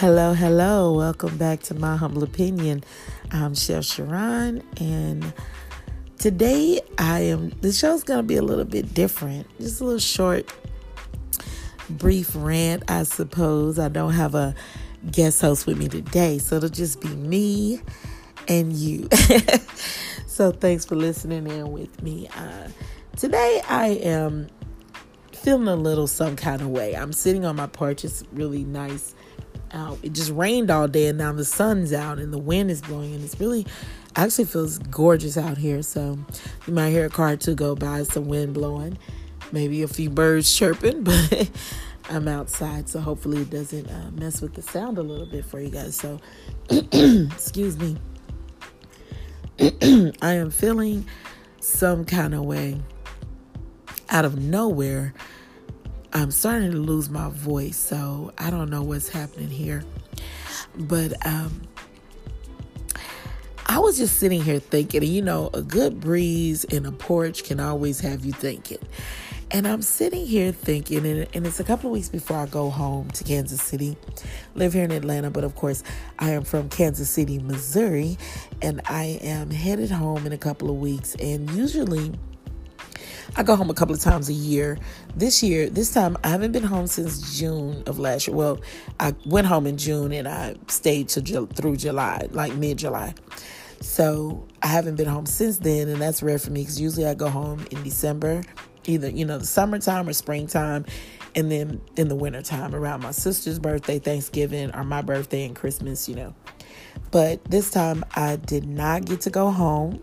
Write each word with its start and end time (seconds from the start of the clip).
Hello, 0.00 0.32
hello. 0.32 0.94
Welcome 0.94 1.36
back 1.36 1.60
to 1.64 1.74
My 1.74 1.94
Humble 1.94 2.22
Opinion. 2.22 2.82
I'm 3.32 3.54
Chef 3.54 3.84
Sharon, 3.84 4.62
and 4.80 5.34
today 6.18 6.80
I 6.96 7.20
am, 7.20 7.50
the 7.60 7.70
show's 7.70 8.02
going 8.02 8.20
to 8.20 8.22
be 8.22 8.36
a 8.36 8.42
little 8.42 8.64
bit 8.64 8.94
different. 8.94 9.46
Just 9.58 9.82
a 9.82 9.84
little 9.84 9.98
short, 9.98 10.50
brief 11.90 12.30
rant, 12.34 12.90
I 12.90 13.02
suppose. 13.02 13.78
I 13.78 13.88
don't 13.90 14.14
have 14.14 14.34
a 14.34 14.54
guest 15.10 15.42
host 15.42 15.66
with 15.66 15.76
me 15.76 15.86
today, 15.86 16.38
so 16.38 16.56
it'll 16.56 16.70
just 16.70 17.02
be 17.02 17.08
me 17.08 17.82
and 18.48 18.72
you. 18.72 19.06
so 20.26 20.50
thanks 20.50 20.86
for 20.86 20.96
listening 20.96 21.46
in 21.46 21.72
with 21.72 22.02
me. 22.02 22.26
Uh, 22.28 22.68
today 23.18 23.60
I 23.68 23.88
am 23.88 24.48
feeling 25.34 25.68
a 25.68 25.76
little 25.76 26.06
some 26.06 26.36
kind 26.36 26.62
of 26.62 26.68
way. 26.68 26.96
I'm 26.96 27.12
sitting 27.12 27.44
on 27.44 27.56
my 27.56 27.66
porch. 27.66 28.02
It's 28.02 28.24
really 28.32 28.64
nice 28.64 29.14
out. 29.72 29.98
It 30.02 30.12
just 30.12 30.30
rained 30.32 30.70
all 30.70 30.88
day 30.88 31.08
and 31.08 31.18
now 31.18 31.32
the 31.32 31.44
sun's 31.44 31.92
out 31.92 32.18
and 32.18 32.32
the 32.32 32.38
wind 32.38 32.70
is 32.70 32.80
blowing 32.80 33.14
and 33.14 33.24
it's 33.24 33.38
really 33.40 33.66
actually 34.16 34.44
feels 34.44 34.78
gorgeous 34.78 35.36
out 35.36 35.58
here. 35.58 35.82
So 35.82 36.18
you 36.66 36.72
might 36.72 36.90
hear 36.90 37.06
a 37.06 37.10
car 37.10 37.36
to 37.36 37.54
go 37.54 37.74
by, 37.74 38.02
some 38.04 38.26
wind 38.26 38.54
blowing, 38.54 38.98
maybe 39.52 39.82
a 39.82 39.88
few 39.88 40.10
birds 40.10 40.54
chirping, 40.54 41.04
but 41.04 41.50
I'm 42.08 42.26
outside, 42.26 42.88
so 42.88 43.00
hopefully 43.00 43.42
it 43.42 43.50
doesn't 43.50 43.88
uh, 43.88 44.10
mess 44.12 44.40
with 44.40 44.54
the 44.54 44.62
sound 44.62 44.98
a 44.98 45.02
little 45.02 45.26
bit 45.26 45.44
for 45.44 45.60
you 45.60 45.70
guys. 45.70 45.96
So 45.96 46.20
excuse 46.70 47.78
me. 47.78 47.96
I 50.22 50.34
am 50.34 50.50
feeling 50.50 51.06
some 51.60 52.04
kind 52.04 52.34
of 52.34 52.44
way 52.44 52.80
out 54.08 54.24
of 54.24 54.38
nowhere. 54.38 55.14
I'm 56.12 56.32
starting 56.32 56.72
to 56.72 56.76
lose 56.76 57.08
my 57.08 57.30
voice, 57.30 57.78
so 57.78 58.32
I 58.36 58.50
don't 58.50 58.68
know 58.68 58.82
what's 58.82 59.08
happening 59.08 59.48
here. 59.48 59.84
But 60.76 61.24
um, 61.24 61.62
I 63.66 63.78
was 63.78 63.96
just 63.96 64.18
sitting 64.18 64.42
here 64.42 64.58
thinking, 64.58 65.04
you 65.04 65.22
know, 65.22 65.50
a 65.54 65.62
good 65.62 66.00
breeze 66.00 66.64
in 66.64 66.84
a 66.84 66.92
porch 66.92 67.44
can 67.44 67.60
always 67.60 68.00
have 68.00 68.24
you 68.24 68.32
thinking. 68.32 68.78
And 69.52 69.66
I'm 69.66 69.82
sitting 69.82 70.26
here 70.26 70.50
thinking, 70.50 71.06
and, 71.06 71.28
and 71.32 71.46
it's 71.46 71.60
a 71.60 71.64
couple 71.64 71.90
of 71.90 71.92
weeks 71.92 72.08
before 72.08 72.38
I 72.38 72.46
go 72.46 72.70
home 72.70 73.10
to 73.12 73.24
Kansas 73.24 73.62
City. 73.62 73.96
Live 74.56 74.72
here 74.72 74.84
in 74.84 74.90
Atlanta, 74.90 75.30
but 75.30 75.44
of 75.44 75.54
course, 75.54 75.84
I 76.18 76.30
am 76.30 76.42
from 76.42 76.68
Kansas 76.68 77.10
City, 77.10 77.38
Missouri, 77.38 78.18
and 78.62 78.80
I 78.86 79.18
am 79.22 79.50
headed 79.50 79.90
home 79.90 80.26
in 80.26 80.32
a 80.32 80.38
couple 80.38 80.70
of 80.70 80.76
weeks. 80.76 81.14
And 81.16 81.48
usually, 81.50 82.12
I 83.36 83.42
go 83.42 83.56
home 83.56 83.70
a 83.70 83.74
couple 83.74 83.94
of 83.94 84.00
times 84.00 84.28
a 84.28 84.32
year. 84.32 84.78
This 85.14 85.42
year, 85.42 85.70
this 85.70 85.92
time, 85.92 86.16
I 86.24 86.28
haven't 86.28 86.52
been 86.52 86.64
home 86.64 86.86
since 86.86 87.38
June 87.38 87.82
of 87.86 87.98
last 87.98 88.26
year. 88.26 88.36
Well, 88.36 88.60
I 88.98 89.14
went 89.24 89.46
home 89.46 89.66
in 89.66 89.76
June 89.76 90.12
and 90.12 90.26
I 90.26 90.56
stayed 90.68 91.08
to 91.10 91.46
through 91.46 91.76
July, 91.76 92.28
like 92.32 92.54
mid 92.54 92.78
July. 92.78 93.14
So 93.80 94.46
I 94.62 94.66
haven't 94.66 94.96
been 94.96 95.08
home 95.08 95.26
since 95.26 95.58
then, 95.58 95.88
and 95.88 96.00
that's 96.00 96.22
rare 96.22 96.38
for 96.38 96.50
me 96.50 96.62
because 96.62 96.80
usually 96.80 97.06
I 97.06 97.14
go 97.14 97.28
home 97.28 97.66
in 97.70 97.82
December, 97.82 98.42
either 98.84 99.08
you 99.08 99.24
know 99.24 99.38
the 99.38 99.46
summertime 99.46 100.08
or 100.08 100.12
springtime, 100.12 100.84
and 101.34 101.50
then 101.50 101.80
in 101.96 102.08
the 102.08 102.16
wintertime 102.16 102.74
around 102.74 103.02
my 103.02 103.12
sister's 103.12 103.58
birthday, 103.58 103.98
Thanksgiving, 103.98 104.74
or 104.74 104.84
my 104.84 105.00
birthday 105.02 105.46
and 105.46 105.56
Christmas, 105.56 106.08
you 106.08 106.14
know. 106.14 106.34
But 107.10 107.44
this 107.44 107.70
time 107.70 108.04
I 108.14 108.36
did 108.36 108.66
not 108.66 109.06
get 109.06 109.22
to 109.22 109.30
go 109.30 109.50
home. 109.50 110.02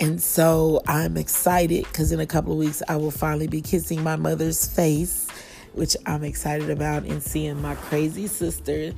And 0.00 0.20
so 0.20 0.80
I'm 0.88 1.18
excited 1.18 1.84
because 1.84 2.10
in 2.10 2.20
a 2.20 2.26
couple 2.26 2.52
of 2.52 2.58
weeks 2.58 2.82
I 2.88 2.96
will 2.96 3.10
finally 3.10 3.46
be 3.46 3.60
kissing 3.60 4.02
my 4.02 4.16
mother's 4.16 4.66
face, 4.66 5.28
which 5.74 5.94
I'm 6.06 6.24
excited 6.24 6.70
about, 6.70 7.02
and 7.04 7.22
seeing 7.22 7.60
my 7.60 7.74
crazy 7.74 8.26
sister 8.26 8.92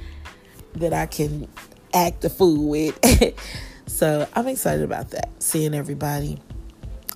that 0.75 0.92
I 0.92 1.06
can 1.06 1.48
act 1.92 2.20
the 2.20 2.30
fool 2.30 2.68
with. 2.68 2.96
so 3.86 4.29
I'm 4.35 4.46
excited 4.46 4.85
about 4.85 5.11
that, 5.11 5.29
seeing 5.42 5.74
everybody. 5.74 6.39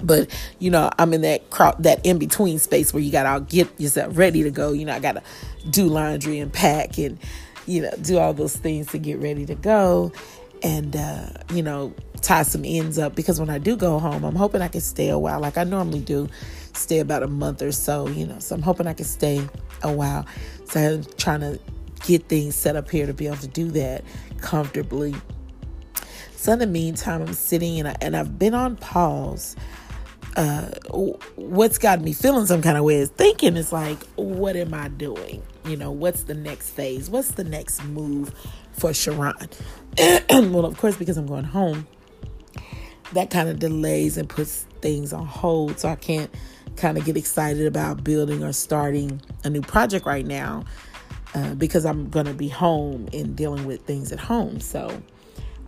But 0.02 0.36
you 0.58 0.70
know, 0.70 0.90
I'm 0.98 1.14
in 1.14 1.22
that 1.22 1.48
that 1.78 2.04
in 2.04 2.18
between 2.18 2.58
space 2.58 2.92
where 2.92 3.02
you 3.02 3.12
gotta 3.12 3.44
get 3.44 3.80
yourself 3.80 4.18
ready 4.18 4.42
to 4.42 4.50
go. 4.50 4.72
You 4.72 4.84
know, 4.86 4.94
I 4.94 4.98
gotta 4.98 5.22
do 5.70 5.86
laundry 5.86 6.40
and 6.40 6.52
pack 6.52 6.98
and 6.98 7.18
you 7.66 7.82
know 7.82 7.90
do 8.02 8.18
all 8.18 8.34
those 8.34 8.56
things 8.56 8.88
to 8.88 8.98
get 8.98 9.20
ready 9.20 9.46
to 9.46 9.54
go, 9.54 10.12
and 10.62 10.96
uh, 10.96 11.28
you 11.52 11.62
know 11.62 11.94
tie 12.22 12.42
some 12.42 12.64
ends 12.64 12.98
up 12.98 13.14
because 13.14 13.38
when 13.38 13.50
I 13.50 13.58
do 13.58 13.76
go 13.76 13.98
home, 13.98 14.24
I'm 14.24 14.34
hoping 14.34 14.62
I 14.62 14.68
can 14.68 14.80
stay 14.80 15.08
a 15.08 15.18
while, 15.18 15.40
like 15.40 15.56
I 15.56 15.64
normally 15.64 16.00
do, 16.00 16.28
stay 16.74 16.98
about 16.98 17.22
a 17.22 17.28
month 17.28 17.62
or 17.62 17.72
so. 17.72 18.08
You 18.08 18.26
know, 18.26 18.38
so 18.38 18.54
I'm 18.54 18.62
hoping 18.62 18.86
I 18.86 18.94
can 18.94 19.04
stay 19.04 19.46
a 19.82 19.92
while. 19.92 20.26
So 20.66 20.80
I'm 20.80 21.04
trying 21.16 21.40
to 21.40 21.60
get 22.04 22.28
things 22.28 22.54
set 22.54 22.76
up 22.76 22.90
here 22.90 23.06
to 23.06 23.14
be 23.14 23.26
able 23.26 23.36
to 23.38 23.48
do 23.48 23.70
that 23.72 24.04
comfortably. 24.40 25.14
So 26.34 26.52
in 26.52 26.58
the 26.58 26.66
meantime, 26.66 27.22
I'm 27.22 27.32
sitting 27.32 27.78
and, 27.80 27.88
I, 27.88 27.96
and 28.00 28.16
I've 28.16 28.38
been 28.38 28.54
on 28.54 28.76
pause. 28.76 29.56
Uh, 30.36 30.68
what's 31.36 31.78
got 31.78 32.00
me 32.00 32.12
feeling 32.12 32.46
some 32.46 32.60
kind 32.60 32.76
of 32.76 32.84
way 32.84 32.96
is 32.96 33.08
thinking 33.08 33.56
it's 33.56 33.72
like, 33.72 33.98
what 34.16 34.54
am 34.54 34.74
I 34.74 34.88
doing? 34.88 35.42
You 35.66 35.76
know, 35.76 35.90
what's 35.90 36.22
the 36.22 36.34
next 36.34 36.70
phase? 36.70 37.10
What's 37.10 37.32
the 37.32 37.44
next 37.44 37.84
move 37.84 38.32
for 38.72 38.94
Sharon? 38.94 39.34
well, 39.98 40.64
of 40.64 40.78
course, 40.78 40.96
because 40.96 41.16
I'm 41.16 41.26
going 41.26 41.44
home, 41.44 41.86
that 43.12 43.30
kind 43.30 43.48
of 43.48 43.58
delays 43.58 44.16
and 44.16 44.28
puts 44.28 44.66
things 44.80 45.12
on 45.12 45.26
hold. 45.26 45.80
So 45.80 45.88
I 45.88 45.96
can't 45.96 46.30
kind 46.76 46.96
of 46.98 47.04
get 47.04 47.16
excited 47.16 47.66
about 47.66 48.04
building 48.04 48.44
or 48.44 48.52
starting 48.52 49.20
a 49.44 49.50
new 49.50 49.62
project 49.62 50.06
right 50.06 50.26
now 50.26 50.64
uh, 51.34 51.54
because 51.54 51.84
I'm 51.84 52.10
going 52.10 52.26
to 52.26 52.34
be 52.34 52.48
home 52.48 53.08
and 53.12 53.34
dealing 53.34 53.66
with 53.66 53.82
things 53.82 54.12
at 54.12 54.20
home. 54.20 54.60
So 54.60 55.02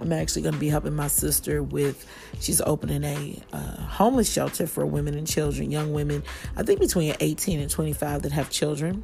I'm 0.01 0.13
actually 0.13 0.43
going 0.43 0.55
to 0.55 0.61
be 0.61 0.69
helping 0.69 0.95
my 0.95 1.09
sister 1.09 1.63
with, 1.63 2.07
she's 2.41 2.61
opening 2.61 3.05
a 3.05 3.43
uh, 3.53 3.83
homeless 3.83 4.33
shelter 4.33 4.67
for 4.67 4.87
women 4.87 5.15
and 5.15 5.27
children, 5.27 5.71
young 5.71 5.93
women, 5.93 6.23
I 6.57 6.63
think 6.63 6.81
between 6.81 7.15
18 7.19 7.59
and 7.61 7.71
25 7.71 8.23
that 8.23 8.33
have 8.33 8.51
children. 8.51 9.03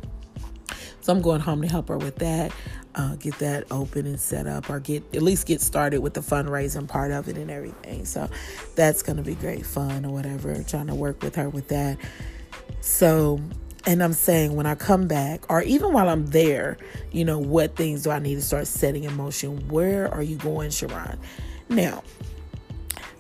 So 1.04 1.12
I'm 1.12 1.20
going 1.20 1.42
home 1.42 1.60
to 1.60 1.68
help 1.68 1.88
her 1.88 1.98
with 1.98 2.16
that, 2.16 2.50
uh, 2.94 3.16
get 3.16 3.38
that 3.40 3.66
open 3.70 4.06
and 4.06 4.18
set 4.18 4.46
up, 4.46 4.70
or 4.70 4.80
get 4.80 5.02
at 5.14 5.20
least 5.20 5.46
get 5.46 5.60
started 5.60 6.00
with 6.00 6.14
the 6.14 6.22
fundraising 6.22 6.88
part 6.88 7.10
of 7.10 7.28
it 7.28 7.36
and 7.36 7.50
everything. 7.50 8.06
So 8.06 8.26
that's 8.74 9.02
going 9.02 9.18
to 9.18 9.22
be 9.22 9.34
great 9.34 9.66
fun 9.66 10.06
or 10.06 10.12
whatever. 10.12 10.54
Trying 10.62 10.86
to 10.86 10.94
work 10.94 11.22
with 11.22 11.34
her 11.34 11.50
with 11.50 11.68
that. 11.68 11.98
So 12.80 13.38
and 13.84 14.02
I'm 14.02 14.14
saying 14.14 14.56
when 14.56 14.64
I 14.64 14.76
come 14.76 15.06
back, 15.06 15.44
or 15.50 15.60
even 15.64 15.92
while 15.92 16.08
I'm 16.08 16.24
there, 16.28 16.78
you 17.12 17.22
know, 17.22 17.38
what 17.38 17.76
things 17.76 18.04
do 18.04 18.10
I 18.10 18.18
need 18.18 18.36
to 18.36 18.42
start 18.42 18.66
setting 18.66 19.04
in 19.04 19.14
motion? 19.14 19.68
Where 19.68 20.10
are 20.10 20.22
you 20.22 20.36
going, 20.36 20.70
Sharon? 20.70 21.18
Now, 21.68 22.02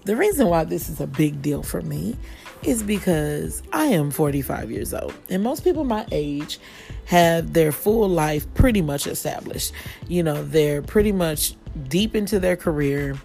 the 0.04 0.16
reason 0.16 0.46
why 0.46 0.64
this 0.64 0.88
is 0.88 1.02
a 1.02 1.06
big 1.06 1.42
deal 1.42 1.62
for 1.62 1.82
me 1.82 2.16
is 2.62 2.82
because 2.82 3.62
I 3.74 3.84
am 3.86 4.10
45 4.10 4.70
years 4.70 4.94
old, 4.94 5.12
and 5.28 5.42
most 5.42 5.64
people 5.64 5.84
my 5.84 6.06
age 6.10 6.58
have 7.06 7.52
their 7.52 7.72
full 7.72 8.08
life 8.08 8.52
pretty 8.54 8.82
much 8.82 9.06
established. 9.06 9.72
You 10.08 10.22
know, 10.22 10.42
they're 10.42 10.82
pretty 10.82 11.12
much 11.12 11.54
deep 11.88 12.14
into 12.14 12.38
their 12.38 12.56
career, 12.56 13.16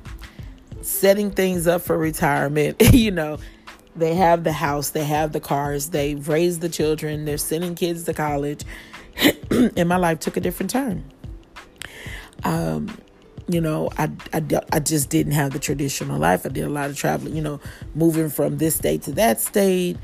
setting 0.81 1.31
things 1.31 1.67
up 1.67 1.81
for 1.81 1.97
retirement, 1.97 2.81
you 2.93 3.11
know, 3.11 3.37
they 3.95 4.15
have 4.15 4.43
the 4.43 4.53
house, 4.53 4.91
they 4.91 5.03
have 5.03 5.33
the 5.33 5.39
cars, 5.39 5.89
they've 5.89 6.27
raised 6.27 6.61
the 6.61 6.69
children, 6.69 7.25
they're 7.25 7.37
sending 7.37 7.75
kids 7.75 8.03
to 8.03 8.13
college. 8.13 8.63
and 9.51 9.89
my 9.89 9.97
life 9.97 10.19
took 10.19 10.37
a 10.37 10.39
different 10.39 10.69
turn. 10.69 11.03
Um, 12.43 12.97
you 13.47 13.59
know, 13.59 13.89
I, 13.97 14.09
I, 14.31 14.43
I 14.71 14.79
just 14.79 15.09
didn't 15.09 15.33
have 15.33 15.51
the 15.51 15.59
traditional 15.59 16.19
life. 16.19 16.45
I 16.45 16.49
did 16.49 16.65
a 16.65 16.69
lot 16.69 16.89
of 16.89 16.97
traveling, 16.97 17.35
you 17.35 17.41
know, 17.41 17.59
moving 17.95 18.29
from 18.29 18.57
this 18.57 18.75
state 18.75 19.01
to 19.03 19.11
that 19.13 19.41
state. 19.41 19.97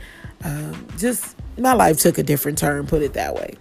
Um, 0.44 0.88
just 0.98 1.36
my 1.58 1.74
life 1.74 2.00
took 2.00 2.18
a 2.18 2.24
different 2.24 2.58
turn, 2.58 2.88
put 2.88 3.02
it 3.02 3.14
that 3.14 3.36
way. 3.36 3.56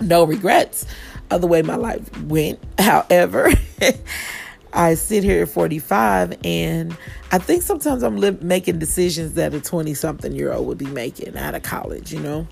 No 0.00 0.24
regrets 0.24 0.86
of 1.30 1.40
the 1.40 1.46
way 1.46 1.62
my 1.62 1.76
life 1.76 2.22
went. 2.22 2.58
However, 2.78 3.50
I 4.72 4.94
sit 4.94 5.24
here 5.24 5.42
at 5.42 5.48
45 5.48 6.38
and 6.44 6.96
I 7.32 7.38
think 7.38 7.62
sometimes 7.62 8.02
I'm 8.02 8.16
li- 8.16 8.38
making 8.40 8.78
decisions 8.78 9.34
that 9.34 9.52
a 9.54 9.60
20 9.60 9.94
something 9.94 10.32
year 10.32 10.52
old 10.52 10.66
would 10.66 10.78
be 10.78 10.86
making 10.86 11.36
out 11.36 11.54
of 11.54 11.62
college, 11.62 12.12
you 12.12 12.20
know? 12.20 12.46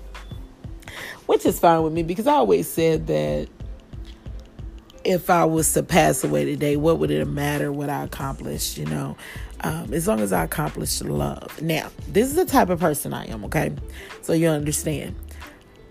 Which 1.27 1.45
is 1.45 1.59
fine 1.59 1.83
with 1.83 1.93
me 1.93 2.03
because 2.03 2.27
I 2.27 2.33
always 2.33 2.67
said 2.67 3.07
that 3.07 3.47
if 5.05 5.29
I 5.29 5.45
was 5.45 5.71
to 5.73 5.83
pass 5.83 6.23
away 6.23 6.45
today, 6.45 6.75
what 6.75 6.99
would 6.99 7.11
it 7.11 7.25
matter 7.25 7.71
what 7.71 7.89
I 7.89 8.03
accomplished, 8.03 8.77
you 8.77 8.85
know? 8.85 9.15
Um, 9.61 9.93
as 9.93 10.07
long 10.07 10.21
as 10.21 10.31
I 10.31 10.43
accomplished 10.45 11.03
love. 11.03 11.61
Now, 11.61 11.89
this 12.07 12.29
is 12.29 12.35
the 12.35 12.45
type 12.45 12.69
of 12.69 12.79
person 12.79 13.13
I 13.13 13.25
am, 13.27 13.43
okay? 13.45 13.73
So 14.21 14.33
you 14.33 14.47
understand. 14.47 15.15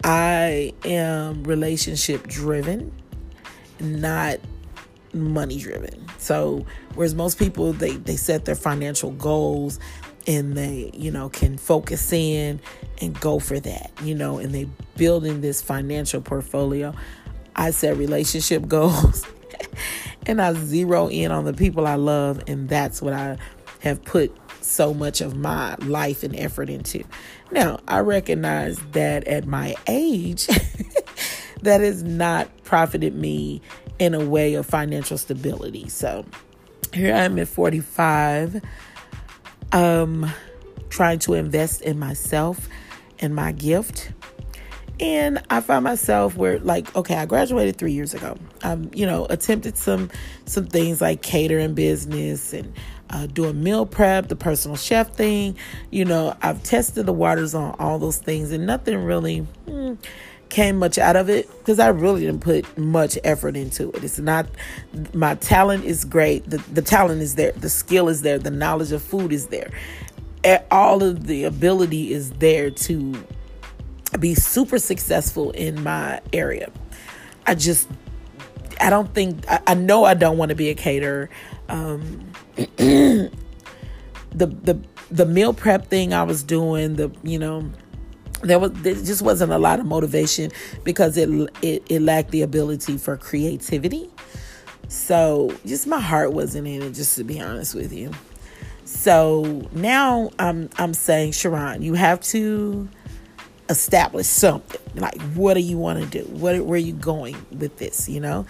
I 0.05 0.73
am 0.85 1.45
relationship 1.45 2.27
driven, 2.27 2.93
not 3.81 4.39
money 5.13 5.59
driven. 5.59 6.07
So 6.19 6.67
whereas 6.95 7.15
most 7.15 7.39
people 7.39 7.73
they 7.73 7.93
they 7.97 8.17
set 8.17 8.45
their 8.45 8.55
financial 8.55 9.13
goals 9.13 9.79
and 10.27 10.57
they 10.57 10.91
you 10.95 11.11
know 11.11 11.29
can 11.29 11.57
focus 11.57 12.13
in 12.13 12.61
and 13.01 13.19
go 13.21 13.39
for 13.39 13.59
that 13.59 13.91
you 14.03 14.15
know 14.15 14.39
and 14.39 14.55
they 14.55 14.69
building 14.97 15.41
this 15.41 15.63
financial 15.63 16.21
portfolio 16.21 16.93
I 17.57 17.71
set 17.71 17.97
relationship 17.97 18.69
goals 18.69 19.25
and 20.29 20.43
I 20.43 20.53
zero 20.53 21.09
in 21.09 21.33
on 21.33 21.45
the 21.45 21.55
people 21.55 21.87
I 21.87 21.95
love, 21.95 22.43
and 22.47 22.69
that's 22.69 23.01
what 23.01 23.15
I 23.15 23.39
have 23.81 24.05
put 24.05 24.37
so 24.61 24.93
much 24.93 25.21
of 25.21 25.37
my 25.37 25.75
life 25.77 26.23
and 26.23 26.37
effort 26.37 26.69
into. 26.69 27.05
Now, 27.51 27.81
I 27.89 28.01
recognize 28.01 28.79
that 28.93 29.27
at 29.27 29.47
my 29.47 29.75
age, 29.87 30.47
that 31.63 31.81
has 31.81 32.03
not 32.03 32.49
profited 32.65 33.15
me 33.15 33.63
in 33.99 34.15
a 34.15 34.25
way 34.25 34.55
of 34.55 34.67
financial 34.67 35.19
stability. 35.19 35.89
So 35.89 36.25
here 36.93 37.15
I 37.15 37.25
am 37.25 37.39
at 37.39 37.49
45, 37.49 38.63
um, 39.73 40.31
trying 40.91 41.19
to 41.21 41.35
invest 41.35 41.83
in 41.83 41.99
myself 41.99 42.69
and 43.19 43.35
my 43.35 43.53
gift. 43.53 44.13
And 45.01 45.41
I 45.49 45.61
find 45.61 45.85
myself 45.85 46.37
where 46.37 46.59
like, 46.59 46.95
okay, 46.97 47.15
I 47.15 47.25
graduated 47.25 47.77
three 47.77 47.93
years 47.93 48.15
ago. 48.15 48.37
Um, 48.63 48.91
you 48.93 49.07
know, 49.07 49.27
attempted 49.27 49.77
some 49.77 50.11
some 50.45 50.67
things 50.67 51.01
like 51.01 51.23
catering 51.23 51.75
business 51.75 52.53
and 52.53 52.73
uh, 53.11 53.27
doing 53.27 53.63
meal 53.63 53.87
prep, 53.87 54.29
the 54.29 54.37
personal 54.37 54.77
chef 54.77 55.15
thing. 55.15 55.57
You 55.91 56.05
know, 56.05 56.37
I've 56.43 56.63
tested 56.63 57.07
the 57.07 57.13
waters 57.13 57.55
on 57.55 57.75
all 57.79 57.99
those 57.99 58.19
things, 58.19 58.53
and 58.53 58.67
nothing 58.67 58.97
really 59.05 59.39
hmm, 59.67 59.95
came 60.49 60.79
much 60.79 60.99
out 60.99 61.17
of 61.17 61.29
it 61.29 61.49
because 61.59 61.79
I 61.79 61.89
really 61.89 62.23
didn't 62.23 62.41
put 62.41 62.79
much 62.79 63.19
effort 63.25 63.57
into 63.57 63.91
it. 63.91 64.05
It's 64.05 64.19
not 64.19 64.47
my 65.13 65.35
talent 65.37 65.85
is 65.85 66.05
great. 66.05 66.49
The 66.49 66.59
the 66.73 66.83
talent 66.83 67.23
is 67.23 67.35
there. 67.35 67.53
The 67.53 67.69
skill 67.69 68.09
is 68.09 68.23
there. 68.23 68.39
The 68.39 68.51
knowledge 68.51 68.93
of 68.93 69.03
food 69.03 69.33
is 69.33 69.47
there. 69.47 69.71
All 70.71 71.03
of 71.03 71.27
the 71.27 71.45
ability 71.45 72.13
is 72.13 72.31
there 72.33 72.71
to 72.71 73.15
be 74.19 74.35
super 74.35 74.79
successful 74.79 75.51
in 75.51 75.83
my 75.83 76.21
area. 76.33 76.71
I 77.47 77.55
just 77.55 77.89
I 78.81 78.91
don't 78.91 79.13
think 79.15 79.49
I, 79.49 79.61
I 79.69 79.75
know 79.75 80.05
I 80.05 80.15
don't 80.15 80.39
want 80.39 80.51
to 80.51 80.55
be 80.55 80.69
a 80.69 80.75
caterer. 80.75 81.29
Um, 81.69 82.33
the 82.57 83.31
the 84.33 84.81
the 85.11 85.27
meal 85.27 85.55
prep 85.55 85.87
thing 85.87 86.13
I 86.13 86.23
was 86.23 86.43
doing, 86.43 86.97
the 86.97 87.11
you 87.23 87.39
know, 87.39 87.71
there 88.43 88.59
was 88.59 88.73
there 88.73 88.95
just 88.95 89.23
wasn't 89.23 89.53
a 89.53 89.59
lot 89.59 89.81
of 89.81 89.87
motivation 89.87 90.51
because 90.85 91.17
it 91.17 91.29
it, 91.63 91.83
it 91.89 92.03
lacked 92.03 92.31
the 92.31 92.43
ability 92.43 92.99
for 92.99 93.17
creativity. 93.17 94.11
So 94.89 95.55
just 95.67 95.87
my 95.87 96.01
heart 96.01 96.33
wasn't 96.33 96.67
in 96.67 96.83
it, 96.83 96.93
just 96.93 97.17
to 97.17 97.25
be 97.25 97.41
honest 97.41 97.75
with 97.75 97.93
you. 97.93 98.11
So 98.85 99.69
now 99.73 100.31
I'm 100.39 100.71
I'm 100.79 100.95
saying, 100.95 101.33
Sharon, 101.33 101.83
you 101.83 101.95
have 101.95 102.21
to 102.23 102.89
establish 103.69 104.27
something. 104.27 104.81
Like, 104.95 105.21
what 105.35 105.55
do 105.55 105.61
you 105.61 105.79
want 105.79 106.01
to 106.01 106.07
do? 106.07 106.29
What 106.31 106.61
where 106.65 106.77
are 106.77 106.79
you 106.79 106.95
going 106.95 107.37
with 107.51 107.77
this? 107.79 108.09
You 108.09 108.21
know, 108.21 108.47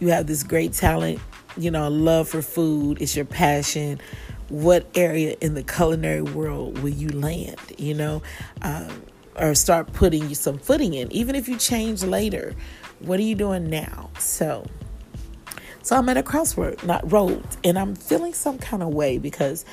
you 0.00 0.08
have 0.08 0.26
this 0.26 0.42
great 0.42 0.72
talent 0.72 1.20
you 1.56 1.70
know, 1.70 1.88
love 1.88 2.28
for 2.28 2.42
food 2.42 3.00
is 3.00 3.14
your 3.14 3.24
passion, 3.24 4.00
what 4.48 4.86
area 4.94 5.36
in 5.40 5.54
the 5.54 5.62
culinary 5.62 6.22
world 6.22 6.78
will 6.78 6.90
you 6.90 7.08
land, 7.08 7.60
you 7.78 7.94
know, 7.94 8.22
um, 8.62 9.02
or 9.36 9.54
start 9.54 9.92
putting 9.92 10.34
some 10.34 10.58
footing 10.58 10.94
in, 10.94 11.10
even 11.12 11.34
if 11.34 11.48
you 11.48 11.56
change 11.56 12.02
later. 12.02 12.54
What 13.00 13.18
are 13.18 13.24
you 13.24 13.34
doing 13.34 13.68
now? 13.68 14.10
So, 14.18 14.66
so 15.82 15.96
I'm 15.96 16.08
at 16.08 16.16
a 16.16 16.22
crossroad, 16.22 16.82
not 16.84 17.10
road, 17.10 17.44
and 17.64 17.78
I'm 17.78 17.94
feeling 17.94 18.34
some 18.34 18.58
kind 18.58 18.82
of 18.82 18.90
way 18.90 19.18
because 19.18 19.64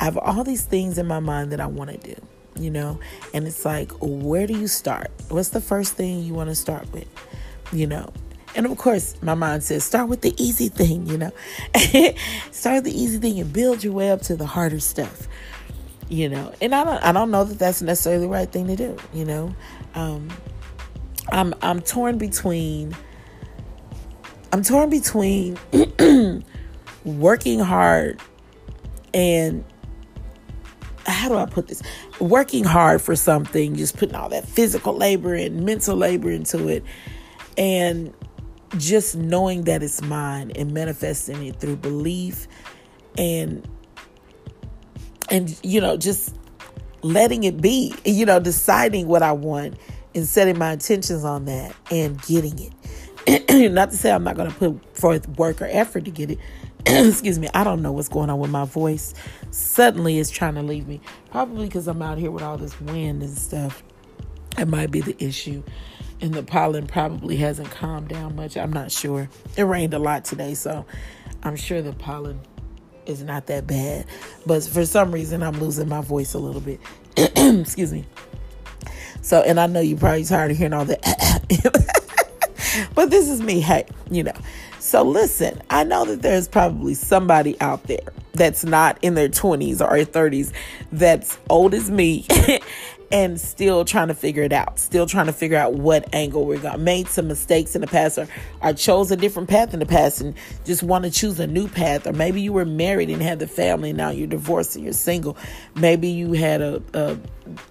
I 0.00 0.04
have 0.04 0.16
all 0.16 0.44
these 0.44 0.64
things 0.64 0.98
in 0.98 1.06
my 1.06 1.20
mind 1.20 1.52
that 1.52 1.60
I 1.60 1.66
want 1.66 1.90
to 1.90 2.14
do, 2.14 2.20
you 2.58 2.70
know, 2.70 2.98
and 3.32 3.46
it's 3.46 3.64
like, 3.64 3.92
where 4.00 4.46
do 4.46 4.54
you 4.54 4.66
start? 4.66 5.10
What's 5.28 5.50
the 5.50 5.60
first 5.60 5.94
thing 5.94 6.22
you 6.22 6.34
want 6.34 6.48
to 6.50 6.54
start 6.54 6.90
with? 6.92 7.08
You 7.72 7.86
know, 7.86 8.12
and 8.54 8.66
of 8.66 8.76
course, 8.76 9.14
my 9.22 9.34
mind 9.34 9.62
says 9.62 9.84
start 9.84 10.08
with 10.08 10.22
the 10.22 10.34
easy 10.42 10.68
thing, 10.68 11.06
you 11.06 11.18
know. 11.18 11.32
start 12.50 12.84
the 12.84 12.92
easy 12.92 13.18
thing 13.18 13.38
and 13.38 13.52
build 13.52 13.84
your 13.84 13.92
way 13.92 14.10
up 14.10 14.22
to 14.22 14.36
the 14.36 14.46
harder 14.46 14.80
stuff, 14.80 15.28
you 16.08 16.28
know. 16.28 16.52
And 16.60 16.74
I 16.74 16.84
don't, 16.84 17.04
I 17.04 17.12
don't 17.12 17.30
know 17.30 17.44
that 17.44 17.58
that's 17.58 17.82
necessarily 17.82 18.22
the 18.22 18.28
right 18.28 18.50
thing 18.50 18.66
to 18.68 18.76
do, 18.76 18.96
you 19.12 19.24
know. 19.24 19.54
Um, 19.94 20.28
I'm, 21.30 21.54
I'm 21.62 21.80
torn 21.80 22.18
between, 22.18 22.96
I'm 24.52 24.62
torn 24.62 24.88
between 24.88 25.58
working 27.04 27.60
hard 27.60 28.20
and 29.12 29.64
how 31.08 31.28
do 31.28 31.36
I 31.36 31.46
put 31.46 31.68
this? 31.68 31.82
Working 32.20 32.64
hard 32.64 33.00
for 33.00 33.16
something, 33.16 33.76
just 33.76 33.96
putting 33.96 34.14
all 34.14 34.28
that 34.30 34.46
physical 34.46 34.94
labor 34.94 35.34
and 35.34 35.64
mental 35.64 35.96
labor 35.96 36.30
into 36.30 36.68
it, 36.68 36.84
and 37.56 38.12
just 38.76 39.16
knowing 39.16 39.64
that 39.64 39.82
it's 39.82 40.02
mine 40.02 40.52
and 40.54 40.72
manifesting 40.72 41.46
it 41.46 41.58
through 41.58 41.76
belief 41.76 42.46
and 43.16 43.66
and 45.30 45.58
you 45.62 45.80
know 45.80 45.96
just 45.96 46.36
letting 47.02 47.44
it 47.44 47.60
be 47.60 47.94
you 48.04 48.26
know 48.26 48.38
deciding 48.38 49.06
what 49.06 49.22
i 49.22 49.32
want 49.32 49.74
and 50.14 50.26
setting 50.26 50.58
my 50.58 50.72
intentions 50.72 51.24
on 51.24 51.46
that 51.46 51.74
and 51.90 52.20
getting 52.22 52.58
it 53.26 53.70
not 53.72 53.90
to 53.90 53.96
say 53.96 54.10
i'm 54.10 54.24
not 54.24 54.36
going 54.36 54.50
to 54.50 54.56
put 54.56 54.96
forth 54.96 55.28
work 55.38 55.62
or 55.62 55.66
effort 55.70 56.04
to 56.04 56.10
get 56.10 56.30
it 56.30 56.38
excuse 56.86 57.38
me 57.38 57.48
i 57.54 57.64
don't 57.64 57.82
know 57.82 57.92
what's 57.92 58.08
going 58.08 58.30
on 58.30 58.38
with 58.38 58.50
my 58.50 58.64
voice 58.64 59.14
suddenly 59.50 60.18
it's 60.18 60.30
trying 60.30 60.54
to 60.54 60.62
leave 60.62 60.86
me 60.86 61.00
probably 61.30 61.66
because 61.66 61.88
i'm 61.88 62.02
out 62.02 62.18
here 62.18 62.30
with 62.30 62.42
all 62.42 62.56
this 62.56 62.80
wind 62.80 63.22
and 63.22 63.36
stuff 63.36 63.82
it 64.56 64.66
might 64.66 64.90
be 64.90 65.00
the 65.00 65.16
issue 65.22 65.62
and 66.20 66.34
the 66.34 66.42
pollen 66.42 66.86
probably 66.86 67.36
hasn't 67.36 67.70
calmed 67.70 68.08
down 68.08 68.36
much. 68.36 68.56
I'm 68.56 68.72
not 68.72 68.90
sure. 68.90 69.28
It 69.56 69.62
rained 69.62 69.94
a 69.94 69.98
lot 69.98 70.24
today, 70.24 70.54
so 70.54 70.84
I'm 71.42 71.56
sure 71.56 71.82
the 71.82 71.92
pollen 71.92 72.40
is 73.06 73.22
not 73.22 73.46
that 73.46 73.66
bad. 73.66 74.06
But 74.46 74.64
for 74.64 74.84
some 74.84 75.12
reason, 75.12 75.42
I'm 75.42 75.58
losing 75.60 75.88
my 75.88 76.00
voice 76.00 76.34
a 76.34 76.38
little 76.38 76.60
bit. 76.60 76.80
Excuse 77.16 77.92
me. 77.92 78.04
So, 79.22 79.42
and 79.42 79.60
I 79.60 79.66
know 79.66 79.80
you're 79.80 79.98
probably 79.98 80.24
tired 80.24 80.50
of 80.50 80.56
hearing 80.56 80.72
all 80.72 80.84
that. 80.86 81.00
but 82.94 83.10
this 83.10 83.28
is 83.28 83.40
me. 83.40 83.60
Hey, 83.60 83.86
you 84.10 84.24
know. 84.24 84.32
So, 84.80 85.02
listen, 85.02 85.60
I 85.70 85.84
know 85.84 86.04
that 86.04 86.22
there's 86.22 86.46
probably 86.46 86.94
somebody 86.94 87.60
out 87.60 87.82
there 87.84 88.12
that's 88.32 88.64
not 88.64 88.96
in 89.02 89.14
their 89.14 89.28
20s 89.28 89.80
or 89.80 89.96
30s 90.04 90.52
that's 90.92 91.38
old 91.50 91.74
as 91.74 91.90
me 91.90 92.24
and 93.10 93.40
still 93.40 93.84
trying 93.84 94.08
to 94.08 94.14
figure 94.14 94.42
it 94.42 94.52
out, 94.52 94.78
still 94.78 95.06
trying 95.06 95.26
to 95.26 95.32
figure 95.32 95.56
out 95.56 95.74
what 95.74 96.14
angle 96.14 96.44
we're 96.44 96.60
going. 96.60 96.84
Made 96.84 97.08
some 97.08 97.26
mistakes 97.26 97.74
in 97.74 97.80
the 97.80 97.86
past, 97.86 98.18
or, 98.18 98.28
or 98.62 98.72
chose 98.72 99.10
a 99.10 99.16
different 99.16 99.48
path 99.48 99.72
in 99.72 99.80
the 99.80 99.86
past, 99.86 100.20
and 100.20 100.34
just 100.64 100.82
want 100.82 101.04
to 101.04 101.10
choose 101.10 101.40
a 101.40 101.46
new 101.46 101.68
path. 101.68 102.06
Or 102.06 102.12
maybe 102.12 102.40
you 102.40 102.52
were 102.52 102.64
married 102.64 103.10
and 103.10 103.22
had 103.22 103.38
the 103.38 103.48
family, 103.48 103.92
now 103.92 104.10
you're 104.10 104.26
divorced 104.26 104.76
and 104.76 104.84
you're 104.84 104.92
single. 104.92 105.36
Maybe 105.74 106.08
you 106.08 106.34
had 106.34 106.60
a, 106.60 106.82
a 106.94 107.18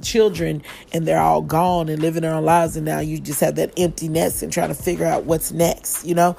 children 0.01 0.63
and 0.91 1.07
they're 1.07 1.21
all 1.21 1.41
gone 1.41 1.87
and 1.87 2.01
living 2.01 2.23
their 2.23 2.33
own 2.33 2.45
lives, 2.45 2.75
and 2.75 2.85
now 2.85 2.99
you 2.99 3.19
just 3.19 3.39
have 3.41 3.55
that 3.55 3.71
empty 3.77 4.09
nest 4.09 4.41
and 4.41 4.51
trying 4.51 4.69
to 4.69 4.75
figure 4.75 5.05
out 5.05 5.25
what's 5.25 5.51
next. 5.51 6.03
You 6.03 6.15
know, 6.15 6.35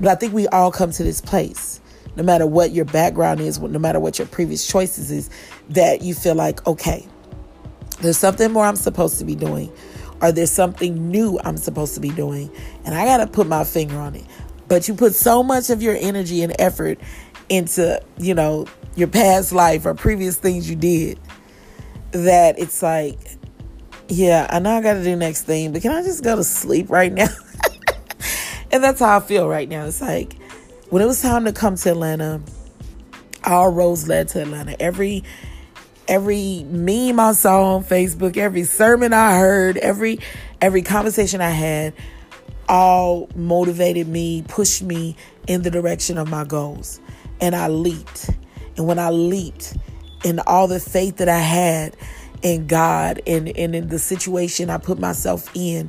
but 0.00 0.08
I 0.08 0.14
think 0.14 0.32
we 0.32 0.46
all 0.48 0.70
come 0.70 0.90
to 0.92 1.02
this 1.02 1.20
place 1.20 1.80
no 2.16 2.22
matter 2.22 2.46
what 2.46 2.72
your 2.72 2.86
background 2.86 3.40
is, 3.40 3.60
no 3.60 3.78
matter 3.78 4.00
what 4.00 4.18
your 4.18 4.26
previous 4.26 4.66
choices 4.66 5.10
is, 5.10 5.30
that 5.70 6.02
you 6.02 6.14
feel 6.14 6.34
like, 6.34 6.66
okay, 6.66 7.06
there's 8.00 8.16
something 8.16 8.50
more 8.52 8.64
I'm 8.64 8.76
supposed 8.76 9.18
to 9.18 9.24
be 9.24 9.34
doing, 9.34 9.70
or 10.20 10.32
there's 10.32 10.50
something 10.50 11.10
new 11.10 11.38
I'm 11.44 11.58
supposed 11.58 11.94
to 11.94 12.00
be 12.00 12.10
doing, 12.10 12.50
and 12.84 12.94
I 12.94 13.04
got 13.04 13.18
to 13.18 13.26
put 13.26 13.46
my 13.46 13.64
finger 13.64 13.98
on 13.98 14.14
it. 14.14 14.24
But 14.68 14.88
you 14.88 14.94
put 14.94 15.14
so 15.14 15.42
much 15.42 15.70
of 15.70 15.82
your 15.82 15.94
energy 15.94 16.42
and 16.42 16.54
effort 16.58 16.98
into, 17.48 18.02
you 18.18 18.34
know, 18.34 18.66
your 18.96 19.08
past 19.08 19.52
life 19.52 19.84
or 19.84 19.94
previous 19.94 20.36
things 20.36 20.68
you 20.68 20.74
did 20.74 21.20
that 22.12 22.58
it's 22.58 22.82
like, 22.82 23.18
yeah, 24.08 24.46
I 24.50 24.58
know 24.58 24.76
I 24.76 24.80
got 24.80 24.94
to 24.94 25.04
do 25.04 25.14
next 25.16 25.42
thing, 25.42 25.72
but 25.72 25.82
can 25.82 25.92
I 25.92 26.02
just 26.02 26.24
go 26.24 26.34
to 26.34 26.44
sleep 26.44 26.88
right 26.90 27.12
now? 27.12 27.28
And 28.70 28.82
that's 28.82 29.00
how 29.00 29.16
I 29.16 29.20
feel 29.20 29.48
right 29.48 29.68
now. 29.68 29.86
It's 29.86 30.00
like 30.00 30.36
when 30.90 31.02
it 31.02 31.06
was 31.06 31.22
time 31.22 31.44
to 31.44 31.52
come 31.52 31.76
to 31.76 31.90
Atlanta, 31.90 32.40
all 33.44 33.72
roads 33.72 34.08
led 34.08 34.28
to 34.28 34.42
Atlanta. 34.42 34.80
Every 34.80 35.24
every 36.08 36.64
meme 36.64 37.18
I 37.18 37.32
saw 37.32 37.74
on 37.76 37.84
Facebook, 37.84 38.36
every 38.36 38.64
sermon 38.64 39.12
I 39.12 39.38
heard, 39.38 39.76
every 39.78 40.20
every 40.60 40.82
conversation 40.82 41.40
I 41.40 41.50
had, 41.50 41.94
all 42.68 43.28
motivated 43.34 44.08
me, 44.08 44.44
pushed 44.48 44.82
me 44.82 45.16
in 45.46 45.62
the 45.62 45.70
direction 45.70 46.18
of 46.18 46.28
my 46.28 46.44
goals. 46.44 47.00
And 47.40 47.54
I 47.54 47.68
leaped. 47.68 48.30
And 48.76 48.86
when 48.86 48.98
I 48.98 49.10
leaped, 49.10 49.74
in 50.26 50.40
all 50.40 50.66
the 50.66 50.80
faith 50.80 51.18
that 51.18 51.28
I 51.28 51.38
had 51.38 51.96
in 52.42 52.66
God 52.66 53.22
and, 53.26 53.48
and 53.56 53.76
in 53.76 53.88
the 53.88 53.98
situation 53.98 54.70
I 54.70 54.78
put 54.78 54.98
myself 54.98 55.48
in, 55.54 55.88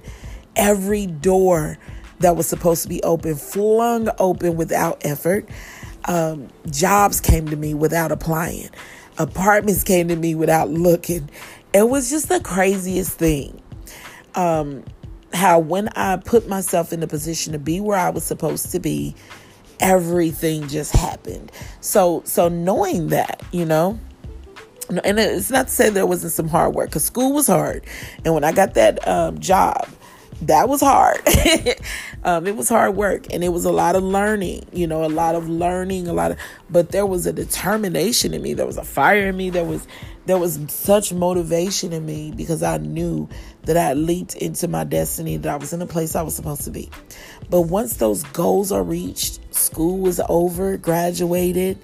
every 0.56 1.08
door 1.08 1.78
that 2.20 2.36
was 2.36 2.48
supposed 2.48 2.84
to 2.84 2.90
be 2.90 3.02
open 3.04 3.36
flung 3.36 4.10
open 4.20 4.58
without 4.58 5.06
effort. 5.06 5.48
Um, 6.06 6.48
jobs 6.70 7.20
came 7.20 7.48
to 7.50 7.56
me 7.56 7.74
without 7.74 8.12
applying 8.12 8.70
apartments 9.18 9.84
came 9.84 10.08
to 10.08 10.16
me 10.16 10.36
without 10.36 10.70
looking. 10.70 11.30
It 11.74 11.90
was 11.90 12.10
just 12.10 12.30
the 12.30 12.40
craziest 12.40 13.18
thing. 13.18 13.62
Um, 14.36 14.84
how 15.34 15.60
when 15.60 15.90
I 15.90 16.18
put 16.18 16.48
myself 16.48 16.94
in 16.94 17.00
the 17.00 17.08
position 17.08 17.54
to 17.54 17.60
be 17.60 17.80
where 17.80 17.98
I 17.98 18.10
was 18.10 18.24
supposed 18.24 18.72
to 18.72 18.80
be, 18.80 19.16
everything 19.80 20.68
just 20.68 20.96
happened. 20.96 21.52
So 21.82 22.22
so 22.26 22.48
knowing 22.48 23.08
that, 23.08 23.44
you 23.52 23.66
know, 23.66 24.00
and 24.90 25.20
it's 25.20 25.52
not 25.52 25.68
to 25.68 25.74
say 25.74 25.90
there 25.90 26.06
wasn't 26.06 26.34
some 26.34 26.48
hard 26.48 26.74
work 26.74 26.90
because 26.90 27.04
school 27.04 27.34
was 27.34 27.48
hard, 27.48 27.86
and 28.24 28.34
when 28.34 28.44
I 28.44 28.52
got 28.54 28.76
that 28.76 29.06
um, 29.08 29.40
job, 29.40 29.88
that 30.44 30.70
was 30.70 30.82
hard. 30.82 31.22
um, 32.24 32.46
it 32.46 32.56
was 32.56 32.70
hard 32.70 32.96
work, 32.96 33.34
and 33.34 33.44
it 33.44 33.50
was 33.50 33.66
a 33.66 33.72
lot 33.72 33.96
of 33.96 34.04
learning. 34.04 34.66
You 34.72 34.88
know, 34.88 35.04
a 35.04 35.10
lot 35.10 35.36
of 35.36 35.50
learning, 35.50 36.08
a 36.08 36.14
lot 36.14 36.32
of. 36.32 36.38
But 36.70 36.92
there 36.92 37.06
was 37.06 37.26
a 37.26 37.34
determination 37.34 38.34
in 38.34 38.42
me. 38.42 38.54
There 38.54 38.66
was 38.66 38.78
a 38.78 38.84
fire 38.84 39.30
in 39.30 39.38
me. 39.38 39.50
There 39.50 39.66
was 39.66 39.88
there 40.28 40.38
was 40.38 40.60
such 40.68 41.14
motivation 41.14 41.94
in 41.94 42.06
me 42.06 42.32
because 42.36 42.62
I 42.62 42.78
knew 42.78 43.30
that 43.64 43.78
I 43.78 43.94
leaped 43.94 44.36
into 44.36 44.68
my 44.68 44.84
destiny, 44.84 45.38
that 45.38 45.52
I 45.52 45.56
was 45.56 45.72
in 45.72 45.80
the 45.80 45.86
place 45.86 46.16
I 46.16 46.22
was 46.22 46.36
supposed 46.36 46.64
to 46.66 46.72
be. 46.72 46.90
But 47.50 47.62
once 47.62 47.96
those 47.98 48.24
goals 48.24 48.72
are 48.72 48.84
reached, 48.84 49.56
school 49.56 50.00
was 50.00 50.20
over, 50.28 50.78
graduated. 50.78 51.80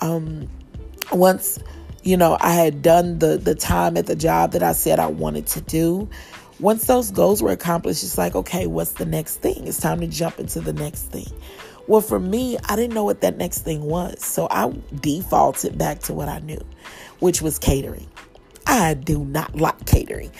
Um, 0.00 0.48
once 1.12 1.58
you 2.02 2.16
know 2.16 2.36
I 2.40 2.54
had 2.54 2.82
done 2.82 3.18
the 3.20 3.36
the 3.36 3.54
time 3.54 3.96
at 3.96 4.06
the 4.06 4.16
job 4.16 4.52
that 4.52 4.62
I 4.62 4.72
said 4.72 4.98
I 4.98 5.06
wanted 5.06 5.46
to 5.48 5.60
do. 5.60 6.08
Once 6.60 6.86
those 6.86 7.10
goals 7.10 7.42
were 7.42 7.52
accomplished, 7.52 8.02
it's 8.02 8.16
like, 8.16 8.34
okay, 8.34 8.66
what's 8.66 8.92
the 8.92 9.04
next 9.04 9.36
thing? 9.36 9.66
It's 9.66 9.80
time 9.80 10.00
to 10.00 10.06
jump 10.06 10.38
into 10.38 10.60
the 10.60 10.72
next 10.72 11.02
thing. 11.02 11.26
Well, 11.86 12.00
for 12.00 12.18
me, 12.18 12.56
I 12.68 12.76
didn't 12.76 12.94
know 12.94 13.04
what 13.04 13.20
that 13.20 13.36
next 13.36 13.60
thing 13.60 13.82
was. 13.82 14.24
So 14.24 14.48
I 14.50 14.72
defaulted 15.00 15.78
back 15.78 16.00
to 16.00 16.14
what 16.14 16.28
I 16.28 16.40
knew, 16.40 16.60
which 17.20 17.42
was 17.42 17.58
catering. 17.58 18.08
I 18.66 18.94
do 18.94 19.24
not 19.24 19.54
like 19.54 19.86
catering. 19.86 20.32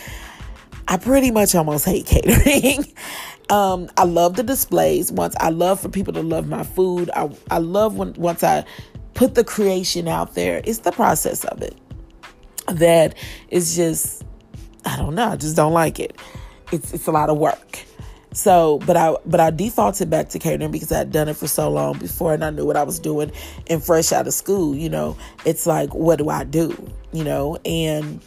I 0.89 0.97
pretty 0.97 1.31
much 1.31 1.55
almost 1.55 1.85
hate 1.85 2.07
catering. 2.07 2.85
um, 3.51 3.89
I 3.97 4.05
love 4.05 4.37
the 4.37 4.43
displays. 4.43 5.13
Once 5.13 5.37
I 5.39 5.51
love 5.51 5.81
for 5.81 5.89
people 5.89 6.13
to 6.15 6.23
love 6.23 6.49
my 6.49 6.65
food. 6.65 7.11
I, 7.15 7.31
I 7.51 7.59
love 7.59 7.97
when 7.97 8.15
once 8.15 8.43
I 8.43 8.65
put 9.15 9.35
the 9.35 9.45
creation 9.45 10.09
out 10.09 10.35
there. 10.35 10.63
It's 10.65 10.81
the 10.81 10.93
process 10.93 11.45
of 11.45 11.63
it 11.63 11.77
that 12.69 13.15
is 13.49 13.77
just 13.77 14.25
I 14.87 14.97
don't 14.97 15.15
know. 15.15 15.29
I 15.29 15.37
just 15.37 15.57
don't 15.57 15.73
like 15.73 16.01
it. 16.01 16.17
It's 16.73 16.95
it's 16.95 17.07
a 17.07 17.13
lot 17.13 17.29
of 17.29 17.37
work. 17.37 17.85
So, 18.33 18.81
but 18.87 18.97
I 18.97 19.17
but 19.25 19.41
I 19.41 19.51
defaulted 19.51 20.11
back 20.11 20.29
to 20.31 20.39
catering 20.39 20.71
because 20.71 20.93
I 20.93 20.99
had 20.99 21.11
done 21.11 21.29
it 21.29 21.37
for 21.37 21.49
so 21.49 21.71
long 21.71 21.99
before, 21.99 22.35
and 22.35 22.45
I 22.45 22.51
knew 22.51 22.67
what 22.67 22.77
I 22.77 22.83
was 22.83 22.99
doing. 22.99 23.33
And 23.69 23.83
fresh 23.83 24.13
out 24.13 24.27
of 24.27 24.35
school, 24.35 24.75
you 24.75 24.89
know, 24.89 25.17
it's 25.45 25.67
like, 25.67 25.95
what 25.95 26.19
do 26.19 26.29
I 26.29 26.45
do? 26.45 26.91
You 27.13 27.25
know, 27.25 27.59
and 27.65 28.21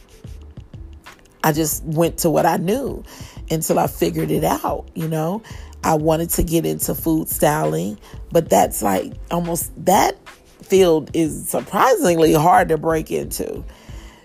I 1.43 1.53
just 1.53 1.83
went 1.83 2.17
to 2.19 2.29
what 2.29 2.45
I 2.45 2.57
knew 2.57 3.03
until 3.51 3.79
I 3.79 3.87
figured 3.87 4.31
it 4.31 4.43
out. 4.43 4.89
You 4.95 5.07
know, 5.07 5.43
I 5.83 5.95
wanted 5.95 6.31
to 6.31 6.43
get 6.43 6.65
into 6.65 6.95
food 6.95 7.29
styling, 7.29 7.97
but 8.31 8.49
that's 8.49 8.81
like 8.81 9.13
almost 9.31 9.71
that 9.85 10.17
field 10.63 11.11
is 11.13 11.47
surprisingly 11.47 12.33
hard 12.33 12.69
to 12.69 12.77
break 12.77 13.11
into. 13.11 13.63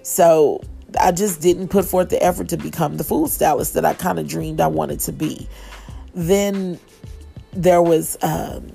So 0.03 0.63
I 1.01 1.13
just 1.13 1.41
didn't 1.41 1.69
put 1.69 1.85
forth 1.85 2.09
the 2.09 2.23
effort 2.23 2.49
to 2.51 2.57
become 2.57 2.97
the 2.97 3.05
food 3.05 3.31
stylist 3.31 3.75
that 3.75 3.85
I 3.85 3.95
kind 3.95 4.19
of 4.19 4.29
dreamed 4.29 4.61
I 4.61 4.67
wanted 4.67 5.01
to 5.01 5.13
be. 5.13 5.49
Then 6.15 6.79
there 7.53 7.83
was, 7.83 8.17
um, 8.23 8.73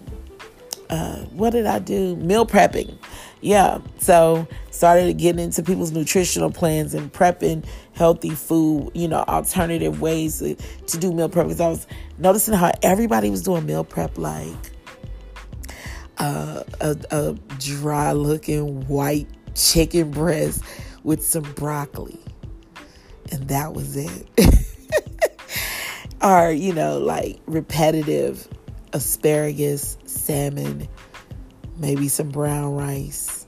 uh, 0.90 1.18
what 1.26 1.52
did 1.52 1.66
I 1.66 1.80
do? 1.80 2.16
Meal 2.18 2.46
prepping. 2.46 2.98
Yeah. 3.42 3.80
So 4.00 4.48
started 4.72 5.18
getting 5.18 5.44
into 5.44 5.64
people's 5.64 5.92
nutritional 5.92 6.52
plans 6.52 6.94
and 6.94 7.12
prepping 7.12 7.66
healthy 7.94 8.32
food, 8.32 8.92
you 8.94 9.08
know, 9.08 9.24
alternative 9.28 10.02
ways 10.02 10.40
to, 10.40 10.56
to 10.88 10.98
do 10.98 11.14
meal 11.14 11.30
prep. 11.30 11.48
Because 11.48 11.62
I 11.62 11.70
was 11.70 11.88
noticing 12.18 12.54
how 12.54 12.72
everybody 12.84 13.30
was 13.30 13.44
doing 13.44 13.66
meal 13.66 13.84
prep 13.84 14.18
like 14.18 14.72
uh, 16.18 16.64
a, 16.82 16.98
a 17.12 17.34
dry 17.60 18.12
looking 18.12 18.86
white 18.88 19.28
chicken 19.56 20.12
breast 20.12 20.64
with 21.04 21.26
some 21.26 21.44
broccoli. 21.54 22.20
And 23.32 23.48
that 23.48 23.74
was 23.74 23.96
it. 23.96 24.28
or, 26.22 26.52
you 26.52 26.74
know, 26.74 26.98
like 26.98 27.40
repetitive 27.46 28.48
asparagus, 28.94 29.98
salmon, 30.06 30.88
maybe 31.78 32.08
some 32.08 32.30
brown 32.30 32.74
rice, 32.74 33.46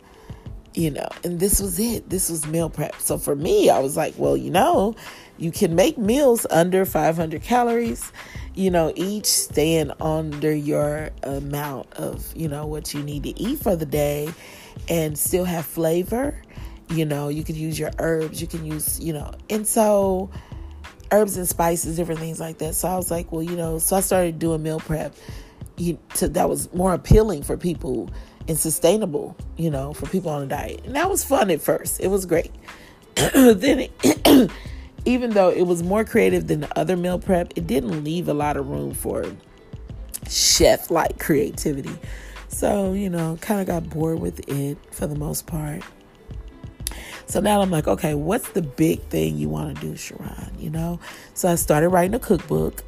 you 0.73 0.91
know, 0.91 1.07
and 1.23 1.39
this 1.39 1.59
was 1.59 1.79
it. 1.79 2.09
This 2.09 2.29
was 2.29 2.45
meal 2.47 2.69
prep. 2.69 2.95
So 2.99 3.17
for 3.17 3.35
me, 3.35 3.69
I 3.69 3.79
was 3.79 3.97
like, 3.97 4.13
well, 4.17 4.37
you 4.37 4.49
know, 4.49 4.95
you 5.37 5.51
can 5.51 5.75
make 5.75 5.97
meals 5.97 6.45
under 6.49 6.85
500 6.85 7.41
calories, 7.41 8.11
you 8.53 8.69
know, 8.69 8.93
each 8.95 9.25
staying 9.25 9.91
under 9.99 10.53
your 10.53 11.09
amount 11.23 11.91
of, 11.93 12.31
you 12.35 12.47
know, 12.47 12.65
what 12.65 12.93
you 12.93 13.01
need 13.03 13.23
to 13.23 13.39
eat 13.39 13.59
for 13.59 13.75
the 13.75 13.85
day 13.85 14.31
and 14.87 15.17
still 15.17 15.45
have 15.45 15.65
flavor 15.65 16.41
you 16.91 17.05
know, 17.05 17.29
you 17.29 17.43
could 17.43 17.55
use 17.55 17.79
your 17.79 17.91
herbs, 17.99 18.41
you 18.41 18.47
can 18.47 18.65
use, 18.65 18.99
you 18.99 19.13
know, 19.13 19.31
and 19.49 19.65
so 19.65 20.29
herbs 21.11 21.37
and 21.37 21.47
spices, 21.47 21.95
different 21.95 22.19
things 22.19 22.39
like 22.39 22.57
that. 22.59 22.75
So 22.75 22.87
I 22.87 22.95
was 22.95 23.11
like, 23.11 23.31
well, 23.31 23.43
you 23.43 23.55
know, 23.55 23.79
so 23.79 23.95
I 23.95 24.01
started 24.01 24.39
doing 24.39 24.63
meal 24.63 24.79
prep. 24.79 25.15
To, 26.15 26.27
that 26.27 26.47
was 26.47 26.71
more 26.73 26.93
appealing 26.93 27.41
for 27.41 27.57
people 27.57 28.11
and 28.47 28.57
sustainable, 28.57 29.35
you 29.57 29.71
know, 29.71 29.93
for 29.93 30.05
people 30.07 30.29
on 30.29 30.43
a 30.43 30.45
diet. 30.45 30.81
And 30.85 30.95
that 30.95 31.09
was 31.09 31.23
fun 31.23 31.49
at 31.49 31.59
first. 31.59 31.99
It 31.99 32.07
was 32.07 32.25
great. 32.27 32.51
then, 33.15 33.87
even 35.05 35.31
though 35.31 35.49
it 35.49 35.63
was 35.63 35.81
more 35.81 36.03
creative 36.03 36.47
than 36.47 36.61
the 36.61 36.79
other 36.79 36.95
meal 36.95 37.17
prep, 37.17 37.53
it 37.55 37.65
didn't 37.65 38.03
leave 38.03 38.27
a 38.27 38.33
lot 38.33 38.57
of 38.57 38.67
room 38.67 38.93
for 38.93 39.25
chef 40.29 40.91
like 40.91 41.19
creativity. 41.19 41.97
So, 42.47 42.93
you 42.93 43.09
know, 43.09 43.37
kind 43.41 43.59
of 43.59 43.67
got 43.67 43.89
bored 43.89 44.19
with 44.19 44.47
it 44.49 44.77
for 44.91 45.07
the 45.07 45.15
most 45.15 45.47
part. 45.47 45.81
So 47.27 47.39
now 47.39 47.61
I'm 47.61 47.71
like, 47.71 47.87
okay, 47.87 48.13
what's 48.13 48.49
the 48.51 48.61
big 48.61 49.01
thing 49.03 49.37
you 49.37 49.49
want 49.49 49.75
to 49.75 49.81
do, 49.81 49.95
Sharon? 49.95 50.51
You 50.57 50.69
know? 50.69 50.99
So 51.33 51.49
I 51.49 51.55
started 51.55 51.89
writing 51.89 52.13
a 52.13 52.19
cookbook. 52.19 52.83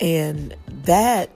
And 0.00 0.54
that 0.84 1.30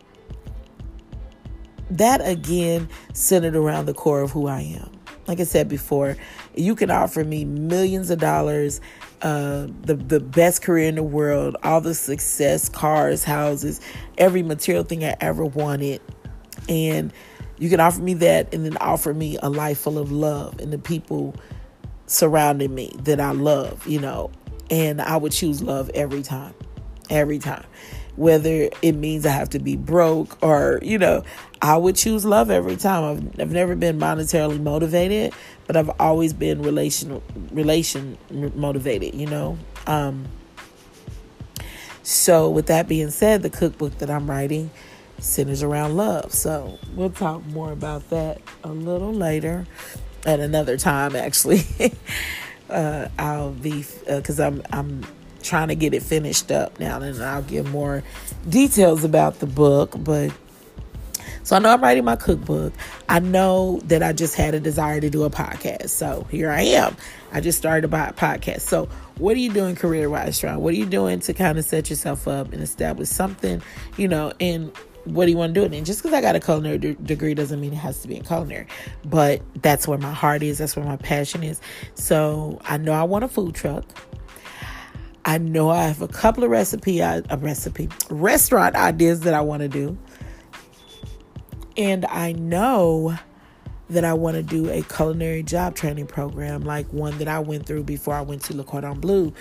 that 1.91 2.21
again 2.27 2.89
centered 3.13 3.57
around 3.57 3.87
the 3.87 3.95
core 3.95 4.21
of 4.21 4.31
who 4.31 4.47
I 4.47 4.61
am. 4.61 4.91
Like 5.27 5.41
I 5.41 5.45
said 5.45 5.69
before, 5.69 6.17
you 6.55 6.75
can 6.75 6.91
offer 6.91 7.25
me 7.25 7.45
millions 7.45 8.11
of 8.11 8.19
dollars, 8.19 8.81
uh, 9.23 9.67
the 9.83 9.95
the 9.95 10.21
best 10.21 10.63
career 10.63 10.89
in 10.89 10.97
the 10.97 11.03
world, 11.03 11.57
all 11.63 11.81
the 11.81 11.95
success, 11.95 12.69
cars, 12.69 13.25
houses, 13.25 13.81
every 14.19 14.43
material 14.43 14.85
thing 14.85 15.05
I 15.05 15.17
ever 15.21 15.45
wanted, 15.45 16.01
and 16.69 17.13
you 17.59 17.69
can 17.69 17.81
offer 17.81 18.01
me 18.01 18.15
that, 18.15 18.53
and 18.55 18.65
then 18.65 18.77
offer 18.79 19.15
me 19.15 19.39
a 19.43 19.51
life 19.51 19.79
full 19.79 19.99
of 19.99 20.11
love 20.11 20.59
and 20.61 20.73
the 20.73 20.79
people 20.79 21.35
surrounding 22.11 22.75
me 22.75 22.93
that 23.05 23.21
I 23.21 23.31
love, 23.31 23.87
you 23.87 24.01
know, 24.01 24.31
and 24.69 25.01
I 25.01 25.17
would 25.17 25.33
choose 25.33 25.63
love 25.63 25.91
every 25.95 26.23
time, 26.23 26.55
every 27.09 27.39
time. 27.39 27.65
Whether 28.17 28.69
it 28.83 28.93
means 28.93 29.25
I 29.25 29.31
have 29.31 29.51
to 29.51 29.61
be 29.61 29.77
broke 29.77 30.43
or, 30.43 30.81
you 30.83 30.99
know, 30.99 31.23
I 31.63 31.77
would 31.77 31.95
choose 31.97 32.25
love 32.25 32.51
every 32.51 32.77
time. 32.77 33.05
I've, 33.05 33.41
I've 33.41 33.53
never 33.53 33.77
been 33.77 33.99
monetarily 33.99 34.61
motivated, 34.61 35.33
but 35.67 35.77
I've 35.77 35.91
always 36.01 36.33
been 36.33 36.63
relation 36.63 37.23
relation 37.53 38.19
motivated, 38.31 39.15
you 39.15 39.27
know. 39.27 39.57
Um, 39.87 40.27
so, 42.03 42.51
with 42.51 42.67
that 42.67 42.89
being 42.89 43.11
said, 43.11 43.43
the 43.43 43.51
cookbook 43.51 43.99
that 43.99 44.11
I'm 44.11 44.29
writing 44.29 44.71
centers 45.19 45.63
around 45.63 45.97
love. 45.97 46.35
So, 46.35 46.79
we'll 46.95 47.11
talk 47.11 47.47
more 47.47 47.73
about 47.73 48.11
that 48.11 48.41
a 48.65 48.73
little 48.73 49.13
later 49.13 49.67
at 50.27 50.41
another 50.41 50.77
time 50.77 51.17
actually. 51.17 51.63
Uh, 52.69 53.09
i'll 53.19 53.51
be 53.51 53.85
because 54.07 54.39
uh, 54.39 54.47
i'm 54.47 54.63
i'm 54.73 55.05
trying 55.43 55.67
to 55.67 55.75
get 55.75 55.93
it 55.93 56.05
finished 56.05 56.53
up 56.53 56.79
now 56.79 57.01
and 57.01 57.21
i'll 57.21 57.43
give 57.43 57.69
more 57.69 58.05
details 58.49 59.03
about 59.03 59.41
the 59.41 59.47
book 59.47 59.93
but 59.99 60.31
so 61.43 61.57
i 61.57 61.59
know 61.59 61.71
i'm 61.71 61.81
writing 61.81 62.05
my 62.05 62.15
cookbook. 62.15 62.73
I 63.09 63.19
know 63.19 63.81
that 63.87 64.05
i 64.05 64.13
just 64.13 64.37
had 64.37 64.55
a 64.55 64.61
desire 64.61 65.01
to 65.01 65.11
do 65.11 65.25
a 65.25 65.31
podcast 65.31 65.89
so 65.89 66.29
here 66.31 66.49
i 66.49 66.63
am. 66.63 66.97
I 67.33 67.41
just 67.41 67.59
started 67.59 67.93
a 67.93 68.13
podcast. 68.13 68.61
So 68.61 68.87
what 69.19 69.37
are 69.37 69.41
you 69.41 69.53
doing 69.53 69.75
career 69.75 70.09
wise 70.09 70.39
Sharon? 70.39 70.61
what 70.61 70.73
are 70.73 70.77
you 70.77 70.87
doing 70.87 71.19
to 71.21 71.35
kind 71.35 71.59
of 71.59 71.65
set 71.65 71.91
yourself 71.91 72.29
up 72.29 72.53
and 72.53 72.63
establish 72.63 73.09
something 73.09 73.63
you 73.97 74.07
know 74.07 74.33
and 74.39 74.71
what 75.05 75.27
do 75.27 75.31
you 75.31 75.37
want 75.37 75.55
to 75.55 75.61
do 75.61 75.75
it? 75.75 75.85
Just 75.85 76.03
because 76.03 76.15
I 76.15 76.21
got 76.21 76.37
a 76.37 76.41
culinary 76.41 76.79
d- 76.79 76.97
degree 77.03 77.35
doesn't 77.35 77.61
mean 77.61 77.73
it 77.73 77.77
has 77.77 78.03
to 78.03 78.09
be 78.09 78.17
in 78.17 78.25
culinary, 78.25 78.67
but 79.05 79.43
that's 79.63 79.89
where 79.89 79.99
my 79.99 80.13
heart 80.13 80.43
is. 80.43 80.59
That's 80.59 80.77
where 80.77 80.85
my 80.85 80.97
passion 80.97 81.43
is. 81.43 81.61
So 81.95 82.61
I 82.65 82.77
know 82.77 82.93
I 82.93 83.05
want 83.05 83.25
a 83.25 83.29
food 83.29 83.55
truck. 83.55 83.85
I 85.25 85.39
know 85.39 85.69
I 85.71 85.85
have 85.85 86.01
a 86.03 86.09
couple 86.09 86.45
of 86.45 86.51
recipe, 86.51 87.01
a 87.01 87.23
recipe, 87.39 87.89
restaurant 88.09 88.75
ideas 88.75 89.21
that 89.21 89.35
I 89.35 89.43
want 89.43 89.61
to 89.61 89.69
do, 89.69 89.99
and 91.77 92.07
I 92.07 92.33
know 92.33 93.17
that 93.91 94.05
I 94.05 94.15
want 94.15 94.37
to 94.37 94.43
do 94.43 94.71
a 94.71 94.83
culinary 94.83 95.43
job 95.43 95.75
training 95.75 96.07
program 96.07 96.63
like 96.63 96.91
one 96.93 97.19
that 97.19 97.29
I 97.29 97.41
went 97.41 97.67
through 97.67 97.85
before 97.85 98.15
I 98.15 98.23
went 98.23 98.43
to 98.45 98.57
Le 98.57 98.65
Cordon 98.65 98.99
Bleu 99.01 99.33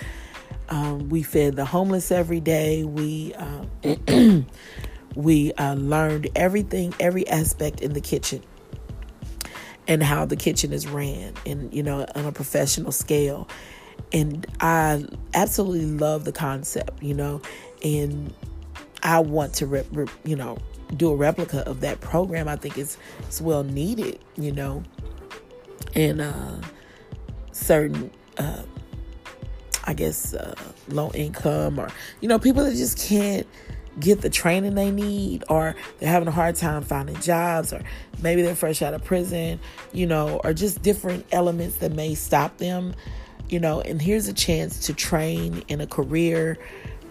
Um, 0.68 1.08
we 1.08 1.22
fed 1.22 1.56
the 1.56 1.64
homeless 1.64 2.10
every 2.10 2.40
day. 2.40 2.84
We 2.84 3.32
uh, 3.34 3.64
we 5.20 5.52
uh, 5.54 5.74
learned 5.74 6.28
everything, 6.34 6.94
every 6.98 7.26
aspect 7.28 7.80
in 7.80 7.92
the 7.92 8.00
kitchen, 8.00 8.42
and 9.86 10.02
how 10.02 10.24
the 10.24 10.36
kitchen 10.36 10.72
is 10.72 10.86
ran, 10.86 11.34
and 11.46 11.72
you 11.72 11.82
know, 11.82 12.06
on 12.14 12.24
a 12.24 12.32
professional 12.32 12.92
scale. 12.92 13.48
And 14.12 14.46
I 14.60 15.04
absolutely 15.34 15.86
love 15.86 16.24
the 16.24 16.32
concept, 16.32 17.02
you 17.02 17.14
know, 17.14 17.42
and 17.84 18.32
I 19.02 19.20
want 19.20 19.54
to, 19.54 19.66
rep, 19.66 19.86
rep, 19.92 20.08
you 20.24 20.36
know, 20.36 20.58
do 20.96 21.10
a 21.10 21.16
replica 21.16 21.68
of 21.68 21.80
that 21.82 22.00
program. 22.00 22.48
I 22.48 22.56
think 22.56 22.78
it's 22.78 22.96
it's 23.20 23.40
well 23.40 23.62
needed, 23.62 24.18
you 24.36 24.52
know, 24.52 24.82
in 25.94 26.20
uh, 26.20 26.60
certain, 27.52 28.10
uh, 28.38 28.62
I 29.84 29.92
guess, 29.94 30.34
uh, 30.34 30.54
low 30.88 31.10
income 31.12 31.78
or 31.78 31.88
you 32.20 32.28
know 32.28 32.38
people 32.38 32.64
that 32.64 32.74
just 32.74 32.98
can't 32.98 33.46
get 34.00 34.22
the 34.22 34.30
training 34.30 34.74
they 34.74 34.90
need 34.90 35.44
or 35.48 35.76
they're 35.98 36.08
having 36.08 36.28
a 36.28 36.32
hard 36.32 36.56
time 36.56 36.82
finding 36.82 37.16
jobs 37.20 37.72
or 37.72 37.82
maybe 38.22 38.42
they're 38.42 38.54
fresh 38.54 38.82
out 38.82 38.94
of 38.94 39.04
prison, 39.04 39.60
you 39.92 40.06
know, 40.06 40.40
or 40.44 40.52
just 40.52 40.82
different 40.82 41.26
elements 41.32 41.76
that 41.76 41.92
may 41.92 42.14
stop 42.14 42.56
them, 42.58 42.94
you 43.48 43.60
know. 43.60 43.80
And 43.80 44.00
here's 44.00 44.28
a 44.28 44.34
chance 44.34 44.86
to 44.86 44.94
train 44.94 45.62
in 45.68 45.80
a 45.80 45.86
career 45.86 46.58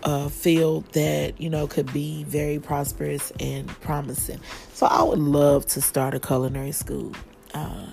a 0.04 0.30
field 0.30 0.86
that 0.94 1.40
you 1.42 1.50
know 1.50 1.68
could 1.68 1.92
be 1.92 2.24
very 2.24 2.60
prosperous 2.60 3.32
and 3.40 3.68
promising. 3.82 4.40
So 4.74 4.86
I 4.86 5.04
would 5.04 5.20
love 5.20 5.66
to 5.68 5.82
start 5.82 6.14
a 6.14 6.20
culinary 6.20 6.72
school. 6.72 7.14
Uh, 7.54 7.88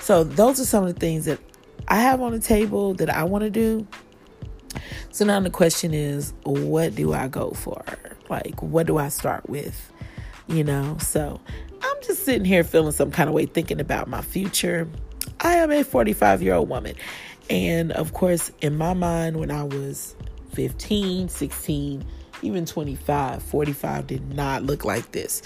so 0.00 0.24
those 0.24 0.60
are 0.60 0.64
some 0.64 0.84
of 0.84 0.94
the 0.94 0.98
things 0.98 1.26
that 1.26 1.38
I 1.88 1.96
have 1.96 2.20
on 2.20 2.32
the 2.32 2.40
table 2.40 2.94
that 2.94 3.10
I 3.10 3.24
want 3.24 3.44
to 3.44 3.50
do. 3.50 3.86
So 5.10 5.24
now 5.24 5.38
the 5.40 5.50
question 5.50 5.92
is, 5.92 6.32
what 6.44 6.94
do 6.94 7.12
I 7.12 7.28
go 7.28 7.50
for? 7.50 7.84
Like, 8.32 8.62
what 8.62 8.86
do 8.86 8.96
I 8.96 9.08
start 9.08 9.48
with? 9.48 9.92
You 10.48 10.64
know, 10.64 10.96
so 10.98 11.40
I'm 11.82 11.96
just 12.02 12.24
sitting 12.24 12.44
here 12.44 12.64
feeling 12.64 12.92
some 12.92 13.10
kind 13.10 13.28
of 13.28 13.34
way, 13.34 13.46
thinking 13.46 13.80
about 13.80 14.08
my 14.08 14.22
future. 14.22 14.88
I 15.40 15.54
am 15.56 15.70
a 15.70 15.84
45 15.84 16.42
year 16.42 16.54
old 16.54 16.68
woman. 16.68 16.94
And 17.50 17.92
of 17.92 18.14
course, 18.14 18.50
in 18.60 18.76
my 18.76 18.94
mind, 18.94 19.38
when 19.38 19.50
I 19.50 19.64
was 19.64 20.16
15, 20.54 21.28
16, 21.28 22.04
even 22.42 22.66
25. 22.66 23.42
45 23.42 24.06
did 24.06 24.34
not 24.34 24.62
look 24.62 24.84
like 24.84 25.12
this. 25.12 25.42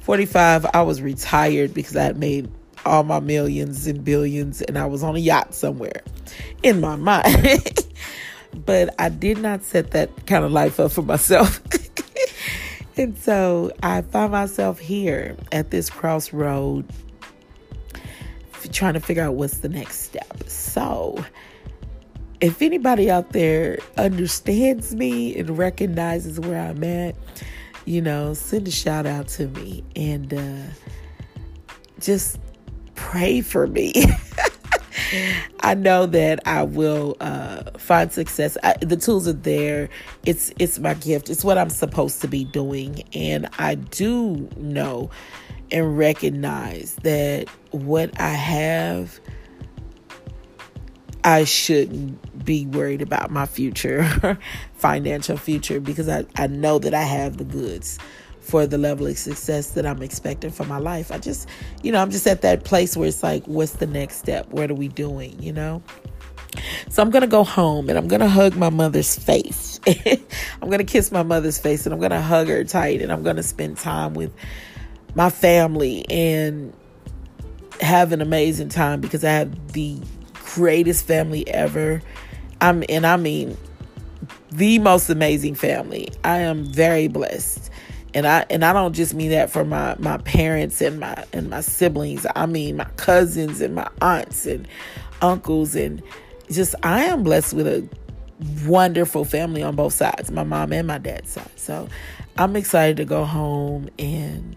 45, 0.00 0.66
I 0.74 0.82
was 0.82 1.02
retired 1.02 1.74
because 1.74 1.96
I 1.96 2.04
had 2.04 2.18
made 2.18 2.50
all 2.84 3.02
my 3.02 3.20
millions 3.20 3.86
and 3.86 4.04
billions 4.04 4.62
and 4.62 4.78
I 4.78 4.86
was 4.86 5.02
on 5.02 5.16
a 5.16 5.18
yacht 5.18 5.54
somewhere 5.54 6.02
in 6.62 6.80
my 6.80 6.96
mind. 6.96 7.86
but 8.66 8.94
I 8.98 9.08
did 9.08 9.38
not 9.38 9.64
set 9.64 9.90
that 9.92 10.26
kind 10.26 10.44
of 10.44 10.52
life 10.52 10.80
up 10.80 10.92
for 10.92 11.02
myself. 11.02 11.60
and 12.98 13.16
so 13.16 13.72
I 13.82 14.02
find 14.02 14.32
myself 14.32 14.78
here 14.78 15.36
at 15.52 15.70
this 15.70 15.88
crossroad 15.88 16.84
trying 18.72 18.94
to 18.94 19.00
figure 19.00 19.22
out 19.22 19.34
what's 19.34 19.58
the 19.58 19.68
next 19.68 20.00
step. 20.00 20.42
So, 20.48 21.24
if 22.40 22.62
anybody 22.62 23.10
out 23.10 23.30
there 23.30 23.78
understands 23.96 24.94
me 24.94 25.36
and 25.36 25.56
recognizes 25.56 26.38
where 26.40 26.60
I'm 26.60 26.82
at, 26.84 27.16
you 27.84 28.02
know, 28.02 28.34
send 28.34 28.68
a 28.68 28.70
shout 28.70 29.06
out 29.06 29.28
to 29.28 29.48
me 29.48 29.82
and 29.96 30.34
uh, 30.34 30.62
just 32.00 32.38
pray 32.94 33.40
for 33.40 33.66
me. 33.66 33.92
I 35.60 35.74
know 35.74 36.06
that 36.06 36.40
I 36.46 36.62
will 36.62 37.16
uh, 37.20 37.70
find 37.78 38.12
success. 38.12 38.56
I, 38.62 38.74
the 38.80 38.96
tools 38.96 39.28
are 39.28 39.32
there. 39.32 39.88
It's 40.24 40.52
it's 40.58 40.78
my 40.78 40.94
gift. 40.94 41.30
It's 41.30 41.44
what 41.44 41.58
I'm 41.58 41.70
supposed 41.70 42.20
to 42.22 42.28
be 42.28 42.44
doing, 42.44 43.02
and 43.14 43.48
I 43.58 43.76
do 43.76 44.48
know 44.56 45.10
and 45.70 45.98
recognize 45.98 46.94
that 47.02 47.48
what 47.70 48.18
I 48.20 48.30
have 48.30 49.20
I 51.24 51.44
shouldn't 51.44 52.44
be 52.44 52.66
worried 52.66 53.02
about 53.02 53.30
my 53.30 53.44
future, 53.44 54.38
financial 54.74 55.36
future, 55.36 55.80
because 55.80 56.08
I, 56.08 56.24
I 56.36 56.46
know 56.46 56.78
that 56.78 56.94
I 56.94 57.02
have 57.02 57.36
the 57.36 57.44
goods 57.44 57.98
for 58.48 58.66
the 58.66 58.78
level 58.78 59.06
of 59.06 59.18
success 59.18 59.72
that 59.72 59.84
I'm 59.84 60.02
expecting 60.02 60.50
for 60.50 60.64
my 60.64 60.78
life. 60.78 61.12
I 61.12 61.18
just, 61.18 61.46
you 61.82 61.92
know, 61.92 62.00
I'm 62.00 62.10
just 62.10 62.26
at 62.26 62.40
that 62.42 62.64
place 62.64 62.96
where 62.96 63.06
it's 63.06 63.22
like, 63.22 63.44
what's 63.46 63.72
the 63.72 63.86
next 63.86 64.16
step? 64.16 64.48
What 64.48 64.70
are 64.70 64.74
we 64.74 64.88
doing? 64.88 65.40
You 65.42 65.52
know? 65.52 65.82
So 66.88 67.02
I'm 67.02 67.10
going 67.10 67.20
to 67.20 67.28
go 67.28 67.44
home 67.44 67.90
and 67.90 67.98
I'm 67.98 68.08
going 68.08 68.20
to 68.20 68.28
hug 68.28 68.56
my 68.56 68.70
mother's 68.70 69.14
face. 69.16 69.80
I'm 69.86 70.68
going 70.68 70.78
to 70.78 70.84
kiss 70.84 71.12
my 71.12 71.22
mother's 71.22 71.58
face 71.58 71.84
and 71.84 71.92
I'm 71.92 72.00
going 72.00 72.10
to 72.10 72.22
hug 72.22 72.48
her 72.48 72.64
tight 72.64 73.02
and 73.02 73.12
I'm 73.12 73.22
going 73.22 73.36
to 73.36 73.42
spend 73.42 73.76
time 73.76 74.14
with 74.14 74.32
my 75.14 75.28
family 75.28 76.06
and 76.08 76.72
have 77.82 78.12
an 78.12 78.22
amazing 78.22 78.70
time 78.70 79.02
because 79.02 79.24
I 79.24 79.30
have 79.30 79.72
the 79.74 80.00
greatest 80.54 81.06
family 81.06 81.46
ever. 81.48 82.00
I'm 82.62 82.82
and 82.88 83.06
I 83.06 83.18
mean 83.18 83.58
the 84.50 84.78
most 84.78 85.10
amazing 85.10 85.54
family. 85.54 86.08
I 86.24 86.38
am 86.38 86.64
very 86.64 87.08
blessed. 87.08 87.70
And 88.18 88.26
I 88.26 88.44
and 88.50 88.64
I 88.64 88.72
don't 88.72 88.94
just 88.94 89.14
mean 89.14 89.30
that 89.30 89.48
for 89.48 89.64
my 89.64 89.94
my 90.00 90.18
parents 90.18 90.80
and 90.80 90.98
my 90.98 91.24
and 91.32 91.48
my 91.48 91.60
siblings. 91.60 92.26
I 92.34 92.46
mean 92.46 92.76
my 92.76 92.88
cousins 92.96 93.60
and 93.60 93.76
my 93.76 93.88
aunts 94.02 94.44
and 94.44 94.66
uncles 95.22 95.76
and 95.76 96.02
just 96.50 96.74
I 96.82 97.04
am 97.04 97.22
blessed 97.22 97.54
with 97.54 97.68
a 97.68 97.88
wonderful 98.66 99.24
family 99.24 99.62
on 99.62 99.76
both 99.76 99.92
sides, 99.92 100.32
my 100.32 100.42
mom 100.42 100.72
and 100.72 100.88
my 100.88 100.98
dad's 100.98 101.30
side. 101.30 101.48
So 101.54 101.88
I'm 102.36 102.56
excited 102.56 102.96
to 102.96 103.04
go 103.04 103.24
home 103.24 103.88
and 104.00 104.56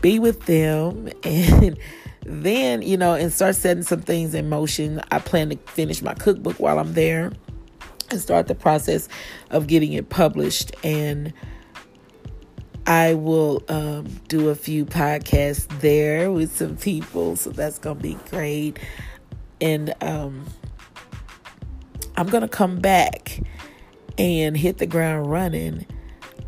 be 0.00 0.20
with 0.20 0.46
them 0.46 1.08
and 1.24 1.76
then, 2.24 2.82
you 2.82 2.96
know, 2.96 3.14
and 3.14 3.32
start 3.32 3.56
setting 3.56 3.82
some 3.82 4.02
things 4.02 4.34
in 4.34 4.48
motion. 4.48 5.02
I 5.10 5.18
plan 5.18 5.50
to 5.50 5.56
finish 5.66 6.00
my 6.00 6.14
cookbook 6.14 6.60
while 6.60 6.78
I'm 6.78 6.94
there 6.94 7.32
and 8.12 8.20
start 8.20 8.46
the 8.46 8.54
process 8.54 9.08
of 9.50 9.66
getting 9.66 9.94
it 9.94 10.10
published. 10.10 10.76
And 10.84 11.32
I 12.88 13.12
will 13.12 13.62
um, 13.68 14.06
do 14.28 14.48
a 14.48 14.54
few 14.54 14.86
podcasts 14.86 15.68
there 15.80 16.32
with 16.32 16.56
some 16.56 16.78
people. 16.78 17.36
So 17.36 17.50
that's 17.50 17.78
to 17.98 18.02
be 18.02 18.14
great. 18.30 18.78
And 19.60 19.94
um, 20.00 20.46
I'm 22.16 22.28
to 22.40 22.48
come 22.48 22.78
back 22.78 23.40
and 24.16 24.56
hit 24.56 24.78
the 24.78 24.86
ground 24.86 25.30
running 25.30 25.84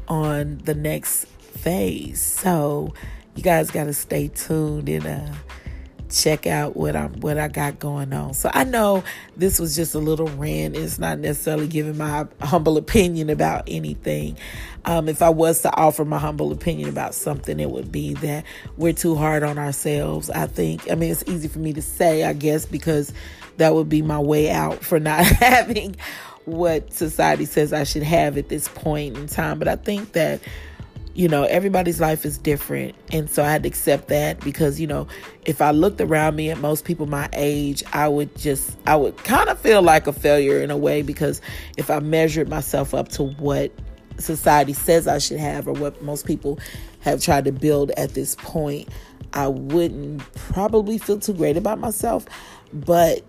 on 0.09 0.63
the 0.65 0.75
next 0.75 1.27
phase. 1.27 2.23
So 2.23 2.95
you 3.35 3.43
guys 3.43 3.71
got 3.71 3.85
to 3.85 3.93
stay 3.93 4.29
tuned 4.29 4.89
and 4.89 5.07
uh, 5.07 5.35
check 6.11 6.47
out 6.47 6.77
what 6.77 6.97
I'm 6.97 7.21
what 7.21 7.39
I 7.39 7.49
got 7.49 7.79
going 7.79 8.13
on. 8.13 8.35
So 8.35 8.51
I 8.53 8.65
know 8.65 9.05
this 9.37 9.59
was 9.59 9.77
just 9.77 9.95
a 9.95 9.99
little 9.99 10.27
rant. 10.27 10.77
It's 10.77 10.99
not 10.99 11.19
necessarily 11.19 11.67
giving 11.67 11.97
my 11.97 12.27
humble 12.41 12.77
opinion 12.77 13.31
about 13.31 13.65
anything. 13.67 14.37
Um, 14.85 15.09
if 15.09 15.23
I 15.23 15.29
was 15.29 15.63
to 15.63 15.75
offer 15.75 16.05
my 16.05 16.19
humble 16.19 16.53
opinion 16.53 16.89
about 16.89 17.15
something, 17.15 17.61
it 17.61 17.71
would 17.71 17.93
be 17.93 18.15
that 18.15 18.45
we're 18.77 18.93
too 18.93 19.15
hard 19.15 19.43
on 19.43 19.59
ourselves. 19.59 20.31
I 20.31 20.47
think. 20.47 20.91
I 20.91 20.95
mean, 20.95 21.11
it's 21.11 21.25
easy 21.27 21.49
for 21.49 21.59
me 21.59 21.73
to 21.75 21.83
say, 21.83 22.25
I 22.25 22.33
guess, 22.33 22.67
because 22.67 23.13
that 23.57 23.75
would 23.75 23.89
be 23.89 24.03
my 24.03 24.19
way 24.19 24.51
out 24.51 24.83
for 24.83 24.99
not 24.99 25.25
having 25.25 25.97
what 26.45 26.93
society 26.93 27.45
says 27.45 27.73
I 27.73 27.85
should 27.85 28.03
have 28.03 28.37
at 28.39 28.49
this 28.49 28.69
point 28.69 29.17
in 29.17 29.27
time. 29.27 29.59
But 29.59 29.69
I 29.69 29.77
think 29.77 30.13
that 30.13 30.41
you 31.15 31.29
know, 31.29 31.45
everybody's 31.45 32.01
life 32.01 32.25
is 32.25 32.39
different. 32.39 32.95
And 33.13 33.29
so 33.29 33.43
I 33.43 33.51
had 33.51 33.65
to 33.65 33.69
accept 33.69 34.09
that 34.09 34.41
because, 34.41 34.81
you 34.81 34.87
know, 34.87 35.09
if 35.45 35.61
I 35.61 35.73
looked 35.73 36.01
around 36.01 36.37
me 36.37 36.51
at 36.51 36.59
most 36.59 36.85
people 36.85 37.07
my 37.07 37.29
age, 37.33 37.83
I 37.93 38.09
would 38.09 38.35
just, 38.37 38.77
I 38.87 38.97
would 38.97 39.17
kind 39.19 39.49
of 39.49 39.59
feel 39.59 39.83
like 39.83 40.07
a 40.07 40.13
failure 40.13 40.63
in 40.63 40.71
a 40.71 40.77
way 40.77 41.03
because 41.03 41.41
if 41.77 41.91
I 41.91 41.99
measured 41.99 42.49
myself 42.49 42.95
up 42.95 43.09
to 43.11 43.25
what 43.25 43.73
society 44.19 44.73
says 44.73 45.09
I 45.09 45.19
should 45.19 45.41
have 45.41 45.67
or 45.67 45.73
what 45.73 46.01
most 46.03 46.27
people 46.27 46.61
have 47.01 47.21
tried 47.23 47.45
to 47.47 47.53
build 47.53 47.91
at 47.93 48.15
this 48.15 48.37
point, 48.37 48.89
I 49.33 49.49
wouldn't 49.49 50.23
probably 50.35 50.99
feel 50.99 51.19
too 51.19 51.35
great 51.35 51.57
about 51.57 51.79
myself. 51.81 52.27
But 52.73 53.25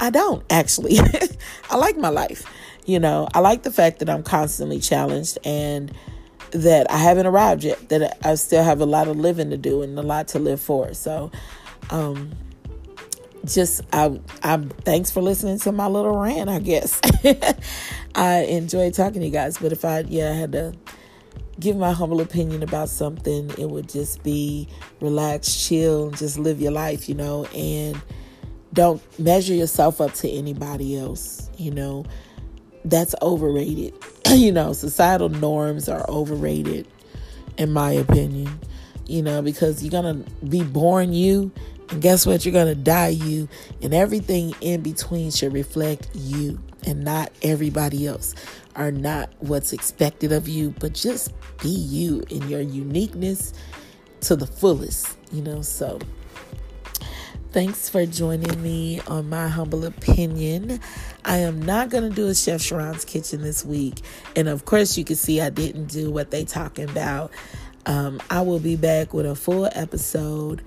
I 0.00 0.10
don't 0.10 0.44
actually. 0.50 0.98
I 1.70 1.76
like 1.76 1.96
my 1.98 2.08
life. 2.08 2.44
You 2.86 2.98
know, 2.98 3.28
I 3.34 3.40
like 3.40 3.64
the 3.64 3.70
fact 3.70 3.98
that 3.98 4.08
I'm 4.08 4.22
constantly 4.22 4.80
challenged 4.80 5.36
and, 5.44 5.92
that 6.52 6.90
I 6.90 6.96
haven't 6.96 7.26
arrived 7.26 7.64
yet, 7.64 7.88
that 7.88 8.18
I 8.24 8.34
still 8.36 8.62
have 8.62 8.80
a 8.80 8.86
lot 8.86 9.08
of 9.08 9.16
living 9.16 9.50
to 9.50 9.56
do 9.56 9.82
and 9.82 9.98
a 9.98 10.02
lot 10.02 10.28
to 10.28 10.38
live 10.38 10.60
for. 10.60 10.94
So, 10.94 11.30
um, 11.90 12.32
just 13.44 13.82
I 13.92 14.20
I'm 14.42 14.68
thanks 14.68 15.10
for 15.10 15.20
listening 15.20 15.58
to 15.60 15.72
my 15.72 15.86
little 15.86 16.18
rant, 16.18 16.48
I 16.48 16.58
guess. 16.58 17.00
I 18.14 18.44
enjoy 18.44 18.90
talking 18.90 19.20
to 19.20 19.26
you 19.26 19.32
guys, 19.32 19.58
but 19.58 19.72
if 19.72 19.84
I 19.84 20.00
yeah, 20.00 20.30
I 20.30 20.34
had 20.34 20.52
to 20.52 20.74
give 21.60 21.76
my 21.76 21.92
humble 21.92 22.20
opinion 22.20 22.62
about 22.62 22.88
something, 22.88 23.50
it 23.58 23.68
would 23.68 23.88
just 23.88 24.22
be 24.22 24.68
relax, 25.00 25.66
chill, 25.66 26.10
just 26.10 26.38
live 26.38 26.60
your 26.60 26.72
life, 26.72 27.08
you 27.08 27.14
know, 27.14 27.46
and 27.46 28.00
don't 28.72 29.02
measure 29.18 29.54
yourself 29.54 30.00
up 30.00 30.12
to 30.14 30.28
anybody 30.28 30.96
else, 30.96 31.48
you 31.56 31.70
know 31.70 32.04
that's 32.90 33.14
overrated. 33.22 33.94
you 34.28 34.52
know, 34.52 34.72
societal 34.72 35.28
norms 35.28 35.88
are 35.88 36.08
overrated, 36.08 36.86
in 37.56 37.72
my 37.72 37.92
opinion. 37.92 38.58
You 39.06 39.22
know, 39.22 39.40
because 39.40 39.82
you're 39.82 39.90
gonna 39.90 40.22
be 40.48 40.62
born 40.62 41.12
you, 41.12 41.50
and 41.90 42.02
guess 42.02 42.26
what? 42.26 42.44
You're 42.44 42.52
gonna 42.52 42.74
die 42.74 43.08
you, 43.08 43.48
and 43.82 43.94
everything 43.94 44.54
in 44.60 44.82
between 44.82 45.30
should 45.30 45.52
reflect 45.52 46.08
you 46.14 46.58
and 46.86 47.04
not 47.04 47.32
everybody 47.42 48.06
else 48.06 48.34
are 48.76 48.92
not 48.92 49.30
what's 49.40 49.72
expected 49.72 50.30
of 50.30 50.48
you, 50.48 50.74
but 50.78 50.92
just 50.92 51.32
be 51.62 51.70
you 51.70 52.22
in 52.30 52.48
your 52.48 52.60
uniqueness 52.60 53.52
to 54.20 54.36
the 54.36 54.46
fullest, 54.46 55.16
you 55.32 55.42
know. 55.42 55.62
So, 55.62 55.98
thanks 57.52 57.88
for 57.88 58.04
joining 58.04 58.62
me 58.62 59.00
on 59.06 59.28
my 59.28 59.48
humble 59.48 59.84
opinion. 59.84 60.80
I 61.24 61.38
am 61.38 61.62
not 61.62 61.88
going 61.88 62.08
to 62.08 62.14
do 62.14 62.28
a 62.28 62.34
Chef 62.34 62.60
Sharon's 62.60 63.04
Kitchen 63.04 63.42
this 63.42 63.64
week. 63.64 64.00
And 64.36 64.48
of 64.48 64.64
course, 64.64 64.98
you 64.98 65.04
can 65.04 65.16
see 65.16 65.40
I 65.40 65.50
didn't 65.50 65.86
do 65.86 66.10
what 66.10 66.30
they 66.30 66.44
talking 66.44 66.88
about. 66.88 67.32
Um, 67.86 68.20
I 68.30 68.42
will 68.42 68.58
be 68.58 68.76
back 68.76 69.14
with 69.14 69.26
a 69.26 69.34
full 69.34 69.68
episode 69.72 70.62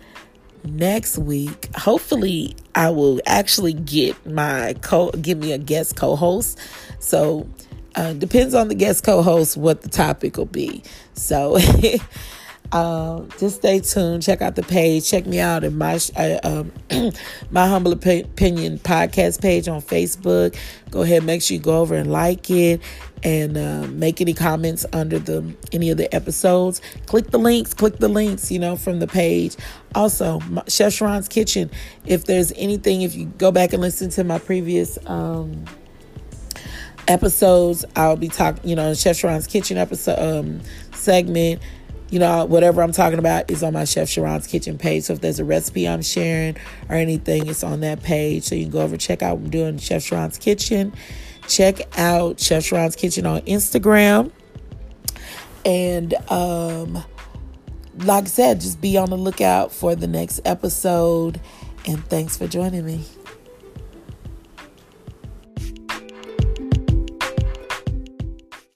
next 0.64 1.18
week. 1.18 1.70
Hopefully, 1.76 2.56
I 2.74 2.90
will 2.90 3.22
actually 3.26 3.74
get 3.74 4.26
my 4.26 4.76
co 4.82 5.12
give 5.12 5.38
me 5.38 5.52
a 5.52 5.58
guest 5.58 5.96
co-host. 5.96 6.58
So 7.00 7.48
uh, 7.96 8.14
depends 8.14 8.54
on 8.54 8.70
the 8.70 8.76
guest 8.76 9.04
co-host 9.04 9.56
what 9.56 9.82
the 9.82 9.90
topic 9.90 10.38
will 10.38 10.46
be. 10.46 10.84
So 11.14 11.60
uh, 12.72 13.22
just 13.38 13.58
stay 13.58 13.82
tuned. 13.82 14.24
Check 14.24 14.42
out 14.42 14.56
the 14.56 14.64
page. 14.64 15.10
Check 15.10 15.26
me 15.26 15.40
out 15.40 15.64
in 15.64 15.78
my 15.78 16.00
uh, 16.16 16.40
um, 16.44 16.72
my 17.52 17.68
humble 17.68 17.92
opinion 17.92 18.80
podcast 18.80 19.42
page 19.42 19.68
on 19.68 19.82
Facebook. 19.82 20.56
Go 20.90 21.02
ahead, 21.02 21.24
make 21.24 21.42
sure 21.42 21.56
you 21.56 21.62
go 21.62 21.82
over 21.82 21.96
and 21.96 22.12
like 22.12 22.50
it, 22.50 22.82
and 23.24 23.58
uh, 23.58 23.88
make 23.88 24.22
any 24.22 24.34
comments 24.34 24.86
under 24.94 25.20
the 25.20 25.54
any 25.74 25.90
of 25.90 25.98
the 25.98 26.14
episodes. 26.16 26.82
Click 27.08 27.32
the 27.32 27.40
links. 27.40 27.74
Click 27.74 27.98
the 27.98 28.10
links. 28.10 28.52
You 28.52 28.60
know 28.60 28.78
from 28.78 29.00
the 29.00 29.08
page. 29.08 29.58
Also, 29.94 30.40
Chef 30.68 30.94
Sharon's 30.94 31.28
Kitchen. 31.28 31.70
If 32.06 32.26
there's 32.26 32.54
anything, 32.56 33.02
if 33.02 33.16
you 33.16 33.26
go 33.26 33.52
back 33.52 33.74
and 33.74 33.82
listen 33.82 34.10
to 34.12 34.24
my 34.24 34.40
previous. 34.40 34.98
Um, 35.06 35.66
episodes. 37.08 37.84
I'll 37.96 38.16
be 38.16 38.28
talking, 38.28 38.70
you 38.70 38.76
know, 38.76 38.94
Chef 38.94 39.18
Sharon's 39.18 39.48
Kitchen 39.48 39.78
episode 39.78 40.20
um, 40.20 40.62
segment. 40.94 41.62
You 42.12 42.20
know, 42.20 42.46
whatever 42.46 42.84
I'm 42.84 42.92
talking 42.92 43.18
about 43.18 43.50
is 43.50 43.64
on 43.64 43.74
my 43.74 43.86
Chef 43.86 44.08
Sharon's 44.08 44.46
Kitchen 44.46 44.78
page. 44.78 45.06
So 45.06 45.14
if 45.14 45.22
there's 45.22 45.40
a 45.40 45.46
recipe 45.46 45.88
I'm 45.88 46.04
sharing 46.04 46.58
or 46.90 46.96
anything, 46.96 47.48
it's 47.48 47.64
on 47.64 47.80
that 47.80 48.04
page. 48.04 48.44
So 48.44 48.54
you 48.54 48.66
can 48.66 48.72
go 48.72 48.82
over 48.82 48.98
check 48.98 49.24
out. 49.24 49.38
I'm 49.38 49.50
doing 49.50 49.78
Chef 49.80 50.04
Sharon's 50.04 50.38
Kitchen. 50.38 50.94
Check 51.48 51.80
out 51.98 52.40
Chef 52.40 52.64
Sharon's 52.64 52.96
Kitchen 52.96 53.26
on 53.26 53.42
Instagram. 53.42 54.32
And 55.66 56.14
um, 56.30 57.04
like 57.98 58.26
I 58.26 58.28
said, 58.28 58.62
just 58.62 58.82
be 58.82 58.98
on 58.98 59.10
the 59.10 59.18
lookout 59.18 59.72
for 59.72 59.96
the 59.96 60.08
next 60.08 60.42
episode. 60.46 61.40
And 61.88 62.04
thanks 62.06 62.38
for 62.38 62.48
joining 62.48 62.86
me. 62.86 63.06